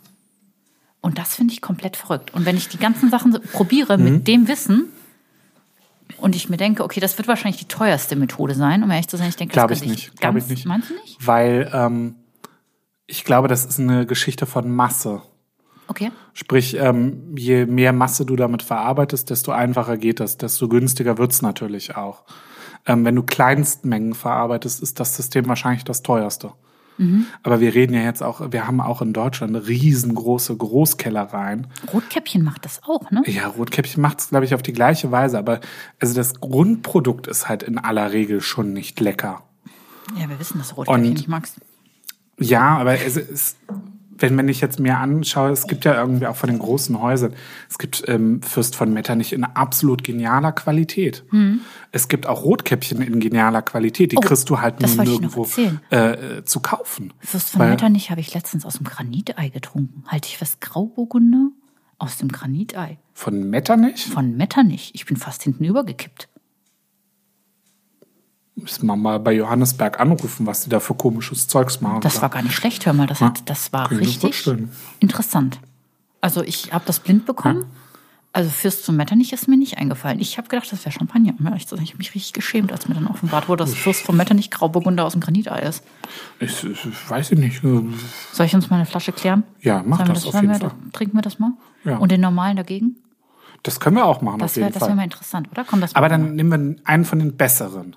[1.06, 2.34] Und das finde ich komplett verrückt.
[2.34, 4.04] Und wenn ich die ganzen Sachen so probiere Mhm.
[4.04, 4.86] mit dem Wissen
[6.16, 9.16] und ich mir denke, okay, das wird wahrscheinlich die teuerste Methode sein, um ehrlich zu
[9.16, 10.20] sein, ich denke, Glaube das ich nicht.
[10.20, 10.66] Glaube ich nicht.
[10.66, 11.24] Meinst du nicht?
[11.24, 12.16] Weil ähm,
[13.06, 15.22] ich glaube, das ist eine Geschichte von Masse.
[15.86, 16.10] Okay.
[16.34, 21.40] Sprich, ähm, je mehr Masse du damit verarbeitest, desto einfacher geht das, desto günstiger wird's
[21.40, 22.24] natürlich auch.
[22.84, 26.50] Ähm, wenn du Kleinstmengen verarbeitest, ist das System wahrscheinlich das teuerste.
[27.42, 31.66] Aber wir reden ja jetzt auch, wir haben auch in Deutschland riesengroße Großkellereien.
[31.92, 33.22] Rotkäppchen macht das auch, ne?
[33.26, 35.60] Ja, Rotkäppchen macht's, glaube ich, auf die gleiche Weise, aber
[36.00, 39.42] also das Grundprodukt ist halt in aller Regel schon nicht lecker.
[40.18, 41.56] Ja, wir wissen, dass du Rotkäppchen Und- nicht magst.
[42.38, 43.56] Ja, aber es ist,
[44.18, 47.34] wenn, wenn ich jetzt mir anschaue, es gibt ja irgendwie auch von den großen Häusern,
[47.68, 51.24] es gibt ähm, Fürst von Metternich in absolut genialer Qualität.
[51.92, 54.22] Es gibt auch Rotkäppchen in genialer Qualität, die Hm.
[54.24, 55.46] Oh, kriegst du halt nur nirgendwo
[55.90, 57.12] äh, äh, zu kaufen.
[57.20, 60.04] Fürst von Weil- Metternich habe ich letztens aus dem Granitei getrunken.
[60.08, 61.50] Halte ich was Grauburgunder?
[61.98, 62.98] Aus dem Granitei.
[63.14, 64.04] Von Metternich?
[64.06, 64.90] Von Metternich.
[64.94, 66.28] Ich bin fast hinten übergekippt.
[68.56, 72.00] Müssen wir mal bei Johannesberg anrufen, was die da für komisches Zeugs machen.
[72.00, 73.06] Das war gar nicht schlecht, hör mal.
[73.06, 74.46] Das, hat, das war mir richtig
[74.98, 75.60] interessant.
[76.22, 77.66] Also ich habe das blind bekommen.
[78.32, 80.20] Also Fürst von Metternich ist mir nicht eingefallen.
[80.20, 81.32] Ich habe gedacht, das wäre Champagner.
[81.56, 85.04] Ich habe mich richtig geschämt, als mir dann offenbart wurde, dass Fürst von Metternich Grauburgunder
[85.06, 85.82] aus dem Granitei ist.
[86.40, 87.64] Ich, ich weiß ich nicht.
[87.64, 87.82] äh,
[88.32, 89.42] Soll ich uns mal eine Flasche klären?
[89.60, 90.72] Ja, mach Sollen wir das auf jeden wir, Fall.
[90.92, 91.52] Trinken wir das mal?
[91.84, 91.96] Ja.
[91.96, 92.96] Und den normalen dagegen?
[93.62, 94.88] Das können wir auch machen, Das auf wäre jeden das Fall.
[94.90, 95.64] wär mal interessant, oder?
[95.64, 97.96] Komm, das Aber dann nehmen wir einen von den besseren.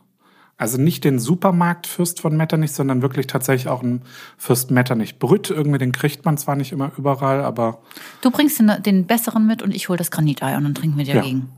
[0.60, 4.02] Also nicht den Supermarktfürst von Metternich, sondern wirklich tatsächlich auch einen
[4.38, 5.50] Fürst Metternich Brüt.
[5.50, 7.80] Irgendwie den kriegt man zwar nicht immer überall, aber
[8.22, 11.06] Du bringst den, den besseren mit und ich hole das Granitei und dann trinken wir
[11.06, 11.16] Ja.
[11.16, 11.50] dagegen.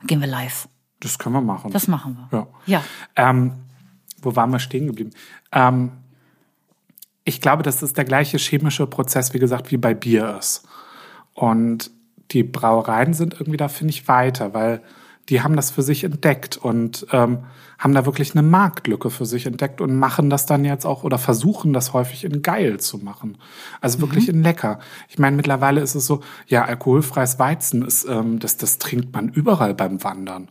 [0.00, 0.68] Dann gehen wir live.
[1.00, 1.72] das können wir machen.
[1.72, 2.38] Das machen wir.
[2.38, 2.46] ja.
[2.66, 2.84] Ja.
[3.30, 3.52] Ähm,
[4.20, 5.10] wo waren wir stehen geblieben?
[5.52, 5.92] Ähm,
[7.24, 10.66] ich glaube, dass es der gleiche chemische Prozess, wie gesagt, wie bei Bier ist.
[11.32, 11.90] Und
[12.32, 14.82] die Brauereien sind irgendwie da, finde ich, weiter, weil
[15.28, 17.38] die haben das für sich entdeckt und ähm,
[17.80, 21.18] haben da wirklich eine Marktlücke für sich entdeckt und machen das dann jetzt auch oder
[21.18, 23.38] versuchen das häufig in geil zu machen.
[23.80, 24.80] Also wirklich in lecker.
[25.08, 29.30] Ich meine, mittlerweile ist es so, ja, alkoholfreies Weizen ist, ähm, das, das trinkt man
[29.30, 30.48] überall beim Wandern.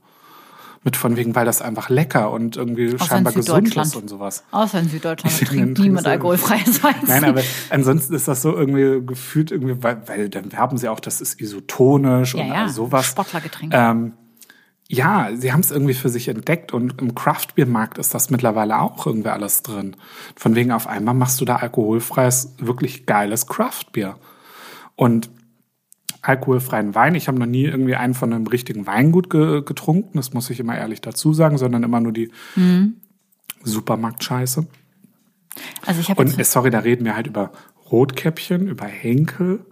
[0.83, 4.09] Mit von wegen, weil das einfach lecker und irgendwie Außer scheinbar in gesund ist und
[4.09, 4.45] sowas.
[4.49, 7.09] Außer in Süddeutschland trinkt niemand alkoholfreies Weizen.
[7.09, 11.01] Nein, aber ansonsten ist das so irgendwie gefühlt irgendwie, weil, weil dann werben sie auch,
[11.01, 13.05] das ist isotonisch ja, und ja, sowas.
[13.07, 13.73] Sportlergetränk.
[13.75, 14.13] Ähm,
[14.91, 19.05] ja, sie haben es irgendwie für sich entdeckt und im Craftbeer-Markt ist das mittlerweile auch
[19.05, 19.95] irgendwie alles drin.
[20.35, 24.17] Von wegen auf einmal machst du da alkoholfreies, wirklich geiles Craftbier.
[24.95, 25.29] Und
[26.23, 30.33] alkoholfreien Wein, ich habe noch nie irgendwie einen von einem richtigen Weingut ge getrunken, das
[30.33, 32.31] muss ich immer ehrlich dazu sagen, sondern immer nur die
[33.63, 34.67] Supermarktscheiße.
[35.85, 37.51] also ich habe Und äh, sorry, da reden wir halt über
[37.91, 39.65] Rotkäppchen, über Henkel,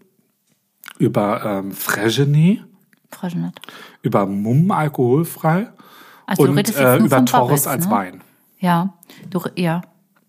[0.99, 2.66] über ähm, Fregenet,
[3.11, 3.59] Freigenet.
[4.01, 5.69] über Mumm alkoholfrei
[6.25, 7.91] Also du und redest jetzt äh, über Torres als ne?
[7.91, 8.21] Wein.
[8.59, 8.93] Ja,
[9.29, 9.81] du, ja.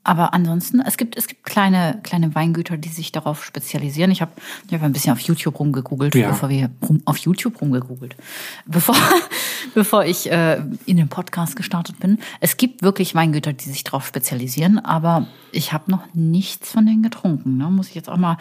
[0.05, 4.11] Aber ansonsten, es gibt, es gibt kleine, kleine Weingüter, die sich darauf spezialisieren.
[4.11, 4.31] Ich habe
[4.67, 6.29] ich hab ein bisschen auf YouTube rumgegoogelt, Ja.
[6.31, 8.17] bevor wir rum, auf YouTube rumgegoogelt,
[8.65, 8.97] bevor,
[9.75, 12.19] bevor ich äh, in den Podcast gestartet bin.
[12.41, 17.03] Es gibt wirklich Weingüter, die sich darauf spezialisieren, aber ich habe noch nichts von denen
[17.03, 17.59] getrunken.
[17.59, 17.69] Ne?
[17.69, 18.39] Muss ich jetzt auch mal,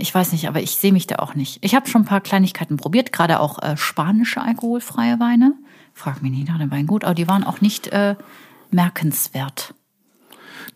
[0.00, 1.58] ich weiß nicht, aber ich sehe mich da auch nicht.
[1.60, 5.54] Ich habe schon ein paar Kleinigkeiten probiert, gerade auch äh, spanische alkoholfreie Weine.
[5.92, 8.14] Frag mich nicht nach dem Weingut, aber die waren auch nicht äh,
[8.70, 9.74] merkenswert.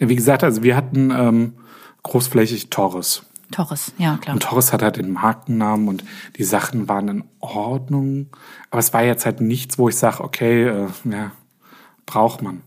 [0.01, 1.55] Ja, wie gesagt, also wir hatten ähm,
[2.03, 3.25] großflächig Torres.
[3.53, 4.35] Torres, ja klar.
[4.35, 6.03] Und Torres hat halt den Markennamen und
[6.37, 8.27] die Sachen waren in Ordnung.
[8.71, 11.31] Aber es war jetzt halt nichts, wo ich sage, okay, äh, ja,
[12.07, 12.63] braucht man.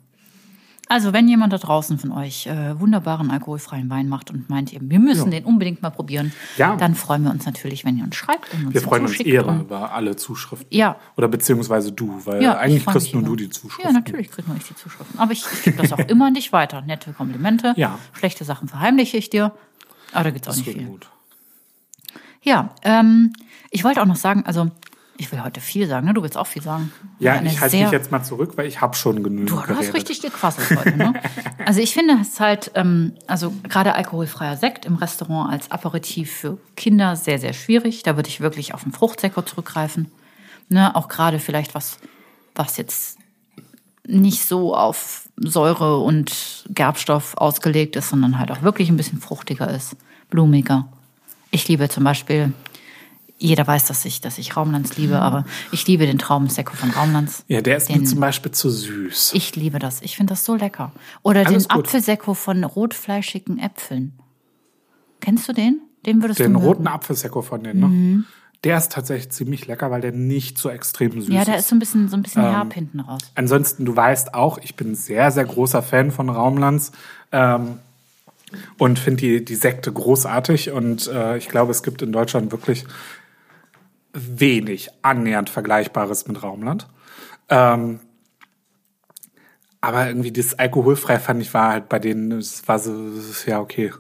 [0.88, 4.80] Also wenn jemand da draußen von euch äh, wunderbaren alkoholfreien Wein macht und meint, ihr,
[4.84, 6.76] wir müssen den unbedingt mal probieren, Ja.
[6.76, 9.44] dann freuen wir uns natürlich, wenn ihr uns schreibt und uns Wir freuen uns eher
[9.46, 10.68] über alle Zuschriften.
[10.70, 10.98] Ja.
[11.18, 13.30] Oder beziehungsweise du, weil Ja, ich eigentlich kriegst nur immer.
[13.32, 13.94] du die Ja, Zuschriften.
[13.94, 15.18] natürlich kriegt man nicht die Zuschriften.
[15.20, 16.82] Aber ich, ich gebe das auch immer an dich weiter.
[16.84, 17.98] Nette Komplimente, Ja.
[18.14, 19.54] schlechte Sachen verheimliche ich dir.
[20.12, 20.86] Aber da gibt's auch Das nicht viel.
[20.86, 21.08] gut.
[22.44, 23.34] Ja, ähm,
[23.72, 24.70] ich wollte auch noch sagen, also
[25.18, 26.14] ich will heute viel sagen, ne?
[26.14, 26.92] Du willst auch viel sagen.
[27.20, 29.76] Ja, Eine ich halte mich jetzt mal zurück, weil ich habe schon genügend Du, du
[29.76, 31.14] hast richtig gequasselt heute, ne?
[31.66, 36.58] Also ich finde es halt, ähm, also gerade alkoholfreier Sekt im Restaurant als Aperitif für
[36.76, 38.04] Kinder sehr, sehr schwierig.
[38.04, 40.12] Da würde ich wirklich auf den Fruchtsektor zurückgreifen.
[40.70, 40.96] Ne?
[40.96, 41.98] Auch gerade vielleicht was,
[42.54, 43.18] was jetzt
[44.06, 49.70] nicht so auf Säure und Gerbstoff ausgelegt ist, sondern halt auch wirklich ein bisschen fruchtiger
[49.70, 49.96] ist,
[50.30, 50.88] blumiger.
[51.52, 52.54] Ich liebe zum Beispiel,
[53.38, 57.44] jeder weiß, dass ich, dass ich Raumlands liebe, aber ich liebe den Traubensekko von Raumlands.
[57.48, 59.32] Ja, der ist Den- mir zum Beispiel zu süß.
[59.34, 60.02] ich liebe das.
[60.02, 60.92] Ich finde das so lecker.
[61.22, 61.86] Oder Alles den gut.
[61.86, 64.14] Apfelsekko von rotfleischigen Äpfeln.
[65.20, 65.82] Kennst du den?
[66.06, 66.66] Den würdest Den du mögen.
[66.72, 67.80] roten Apfelsekko von denen,
[68.18, 68.24] ne?
[68.64, 71.62] Der ist tatsächlich ziemlich lecker, weil der nicht so extrem süß Ja, der ist.
[71.64, 73.22] ist so ein bisschen, so ein bisschen Ähm, herb hinten raus.
[73.36, 76.92] Ansonsten, du weißt auch, ich bin sehr, sehr großer Fan von Raumlands
[77.32, 77.80] ähm,
[78.80, 80.72] und finde die, die Sekte großartig.
[80.72, 82.86] Und äh, ich glaube, es gibt in Deutschland wirklich
[84.16, 86.88] wenig annähernd Vergleichbares mit Raumland.
[87.50, 88.00] Ähm,
[89.82, 92.94] aber irgendwie das alkoholfrei fand ich war halt bei denen, es war so,
[93.46, 93.92] ja, okay,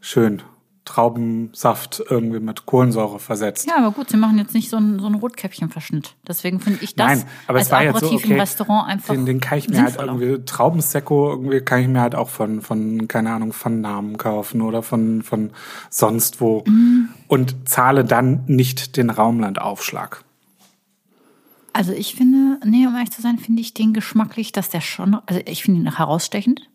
[0.00, 0.42] schön.
[0.84, 3.68] Traubensaft irgendwie mit Kohlensäure versetzt.
[3.68, 6.16] Ja, aber gut, sie machen jetzt nicht so einen, so einen Rotkäppchenverschnitt.
[6.26, 9.14] Deswegen finde ich das Nein, aber als es war jetzt so, okay, im Restaurant einfach
[9.14, 12.60] den, den kann ich mir halt irgendwie, Traubensekko irgendwie kann ich mir halt auch von,
[12.60, 15.50] von keine Ahnung, von Namen kaufen oder von, von
[15.90, 17.10] sonst wo Mhm.
[17.30, 20.24] Und zahle dann nicht den Raumlandaufschlag.
[21.72, 25.14] Also ich finde, nee, um ehrlich zu sein, finde ich den geschmacklich, dass der schon,
[25.26, 26.68] also ich finde ihn herausstechend.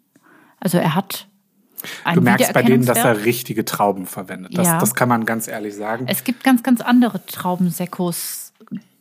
[0.62, 1.28] Also er hat
[2.06, 4.58] einen Du merkst bei denen, dass er richtige Trauben verwendet.
[4.58, 4.80] Das, Ja.
[4.80, 6.06] das kann man ganz ehrlich sagen.
[6.08, 8.54] Es gibt ganz, ganz andere Traubensekkos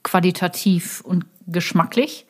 [0.03, 2.27] qualitativ und geschmacklich.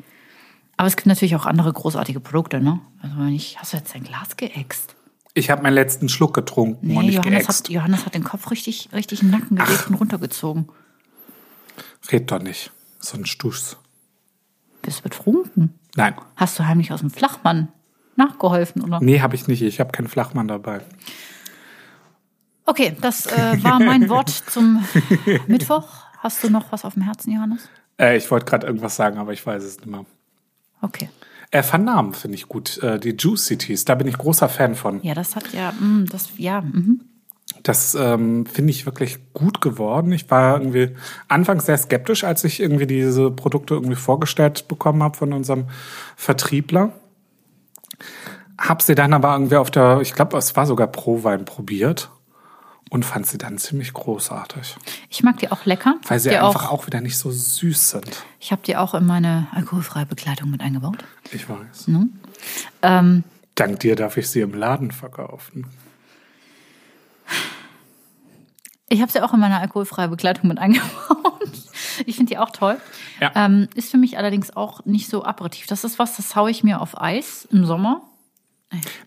[0.77, 2.79] Aber es gibt natürlich auch andere großartige Produkte, ne?
[3.01, 4.94] Also wenn ich, hast du jetzt dein Glas geäxt?
[5.35, 7.65] Ich habe meinen letzten Schluck getrunken und Nee, nicht Johannes geäxt.
[7.65, 10.69] hat, Johannes hat den Kopf richtig, richtig in den Nacken gelegt und runtergezogen.
[12.13, 12.71] Red doch nicht.
[13.01, 13.77] So ein Stuss.
[14.83, 15.75] Bist du betrunken?
[15.97, 16.15] Nein.
[16.37, 17.69] Hast du heimlich aus dem Flachmann
[18.17, 19.01] nachgeholfen, oder?
[19.01, 19.63] Nee, habe ich nicht.
[19.63, 20.81] Ich habe keinen Flachmann dabei.
[22.67, 24.85] Okay, das äh, war mein Wort zum
[25.49, 25.89] Mittwoch.
[26.19, 27.69] Hast du noch was auf dem Herzen, Johannes?
[27.99, 30.05] Äh, ich wollte gerade irgendwas sagen, aber ich weiß es nicht mehr.
[30.81, 31.09] Okay.
[31.63, 32.83] Van Namen finde ich gut.
[32.83, 35.03] Äh, die Juice Cities, da bin ich großer Fan von.
[35.03, 37.03] Ja, das hat ja, mm, das, ja, mhm.
[37.63, 40.13] Das ähm, finde ich wirklich gut geworden.
[40.13, 40.91] Ich war irgendwie
[41.29, 45.67] anfangs sehr skeptisch, als ich irgendwie diese Produkte irgendwie vorgestellt bekommen habe von unserem
[46.17, 46.93] Vertriebler.
[48.59, 52.11] Hab sie dann aber irgendwie auf der, ich glaube, es war sogar Pro-Wein probiert
[52.95, 54.77] und fand sie dann ziemlich großartig.
[55.11, 55.97] Ich mag die auch lecker.
[56.07, 58.25] Weil sie die einfach auch, auch, wieder nicht so süß sind.
[58.39, 61.05] Ich habe die auch in meine alkoholfreie Begleitung mit eingebaut.
[61.33, 61.89] Ich weiß.
[62.83, 63.25] Ähm,
[63.57, 65.67] Dank dir darf ich sie im Laden verkaufen.
[68.89, 70.89] ich habe sie auch in meine alkoholfreie Begleitung mit eingebaut.
[72.07, 72.77] Ich finde die auch toll.
[73.21, 73.31] Ja.
[73.37, 75.67] Ähm, ist für mich allerdings auch nicht so aperitiv.
[75.67, 78.03] Das ist was, das haue ich mir auf Eis im Sommer.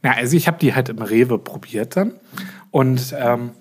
[0.04, 2.14] Ja, also ich habe die halt im Rewe probiert dann.
[2.72, 3.52] Und ähm,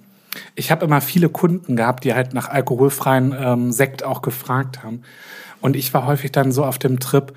[0.54, 5.02] ich habe immer viele Kunden gehabt, die halt nach alkoholfreien ähm, Sekt auch gefragt haben.
[5.60, 7.32] Und ich war häufig dann so auf dem Trip,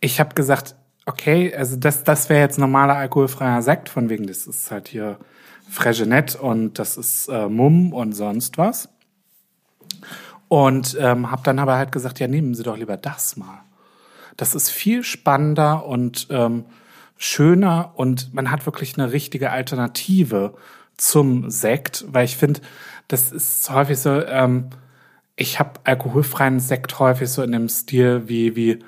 [0.00, 0.76] ich habe gesagt,
[1.06, 5.18] okay, also das, das wäre jetzt normaler alkoholfreier Sekt, von wegen, das ist halt hier
[5.68, 8.88] Fregenet und das ist äh, Mumm und sonst was.
[10.48, 13.62] Und ähm, habe dann aber halt gesagt, ja, nehmen Sie doch lieber das mal.
[14.36, 16.66] Das ist viel spannender und ähm,
[17.16, 20.54] schöner und man hat wirklich eine richtige Alternative
[20.96, 22.60] zum Sekt, weil ich finde,
[23.08, 24.70] das ist häufig so, ähm,
[25.36, 28.78] ich habe alkoholfreien Sekt häufig so in dem Stil wie, wie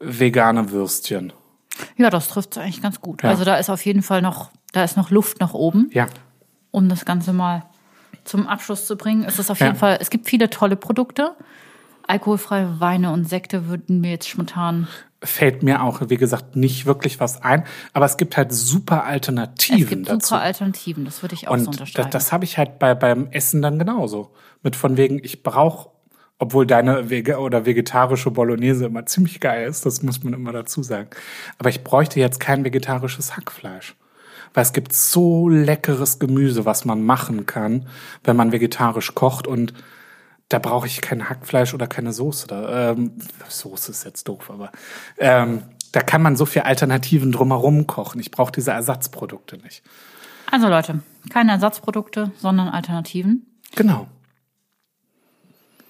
[0.00, 1.32] vegane Würstchen.
[1.96, 3.22] Ja, das trifft es eigentlich ganz gut.
[3.22, 3.30] Ja.
[3.30, 6.06] Also da ist auf jeden Fall noch, da ist noch Luft nach oben, Ja,
[6.70, 7.64] um das Ganze mal
[8.24, 9.24] zum Abschluss zu bringen.
[9.24, 9.66] Es ist auf Ja.
[9.66, 11.34] jeden Fall, es gibt viele tolle Produkte.
[12.06, 14.88] Alkoholfreie Weine und Sekte würden mir jetzt spontan.
[15.22, 19.82] fällt mir auch, wie gesagt, nicht wirklich was ein, aber es gibt halt super Alternativen
[19.82, 20.26] Es gibt dazu.
[20.28, 22.10] super Alternativen, das würde ich auch so Und unterstreichen.
[22.10, 24.32] das, das habe ich halt bei, beim Essen dann genauso.
[24.62, 25.88] Mit von wegen, ich brauche,
[26.38, 30.82] obwohl deine Wege oder vegetarische Bolognese immer ziemlich geil ist, das muss man immer dazu
[30.82, 31.08] sagen.
[31.58, 33.94] Aber ich bräuchte jetzt kein vegetarisches Hackfleisch.
[34.52, 37.88] Weil es gibt so leckeres Gemüse, was man machen kann,
[38.24, 39.72] wenn man vegetarisch kocht und
[40.48, 42.46] da brauche ich kein Hackfleisch oder keine Soße.
[42.46, 43.12] Da, ähm,
[43.48, 44.70] Soße ist jetzt doof, aber
[45.18, 48.20] ähm, da kann man so viel Alternativen drumherum kochen.
[48.20, 49.82] Ich brauche diese Ersatzprodukte nicht.
[50.50, 53.46] also Leute, keine Ersatzprodukte, sondern Alternativen.
[53.74, 54.06] Genau.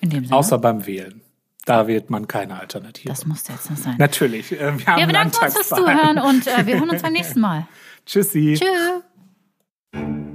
[0.00, 0.36] In dem Sinne.
[0.36, 1.20] Außer beim Wählen.
[1.66, 3.09] Da wählt man keine Alternative.
[3.09, 3.96] das musste jetzt noch sein.
[3.98, 4.52] Natürlich.
[4.52, 5.68] äh, Wir haben Wir bedanken uns fürs.
[5.70, 7.66] Zuhören und äh, wir hören uns beim nächsten Mal.
[8.07, 8.59] Tschüssi.
[8.61, 10.34] Tschüss.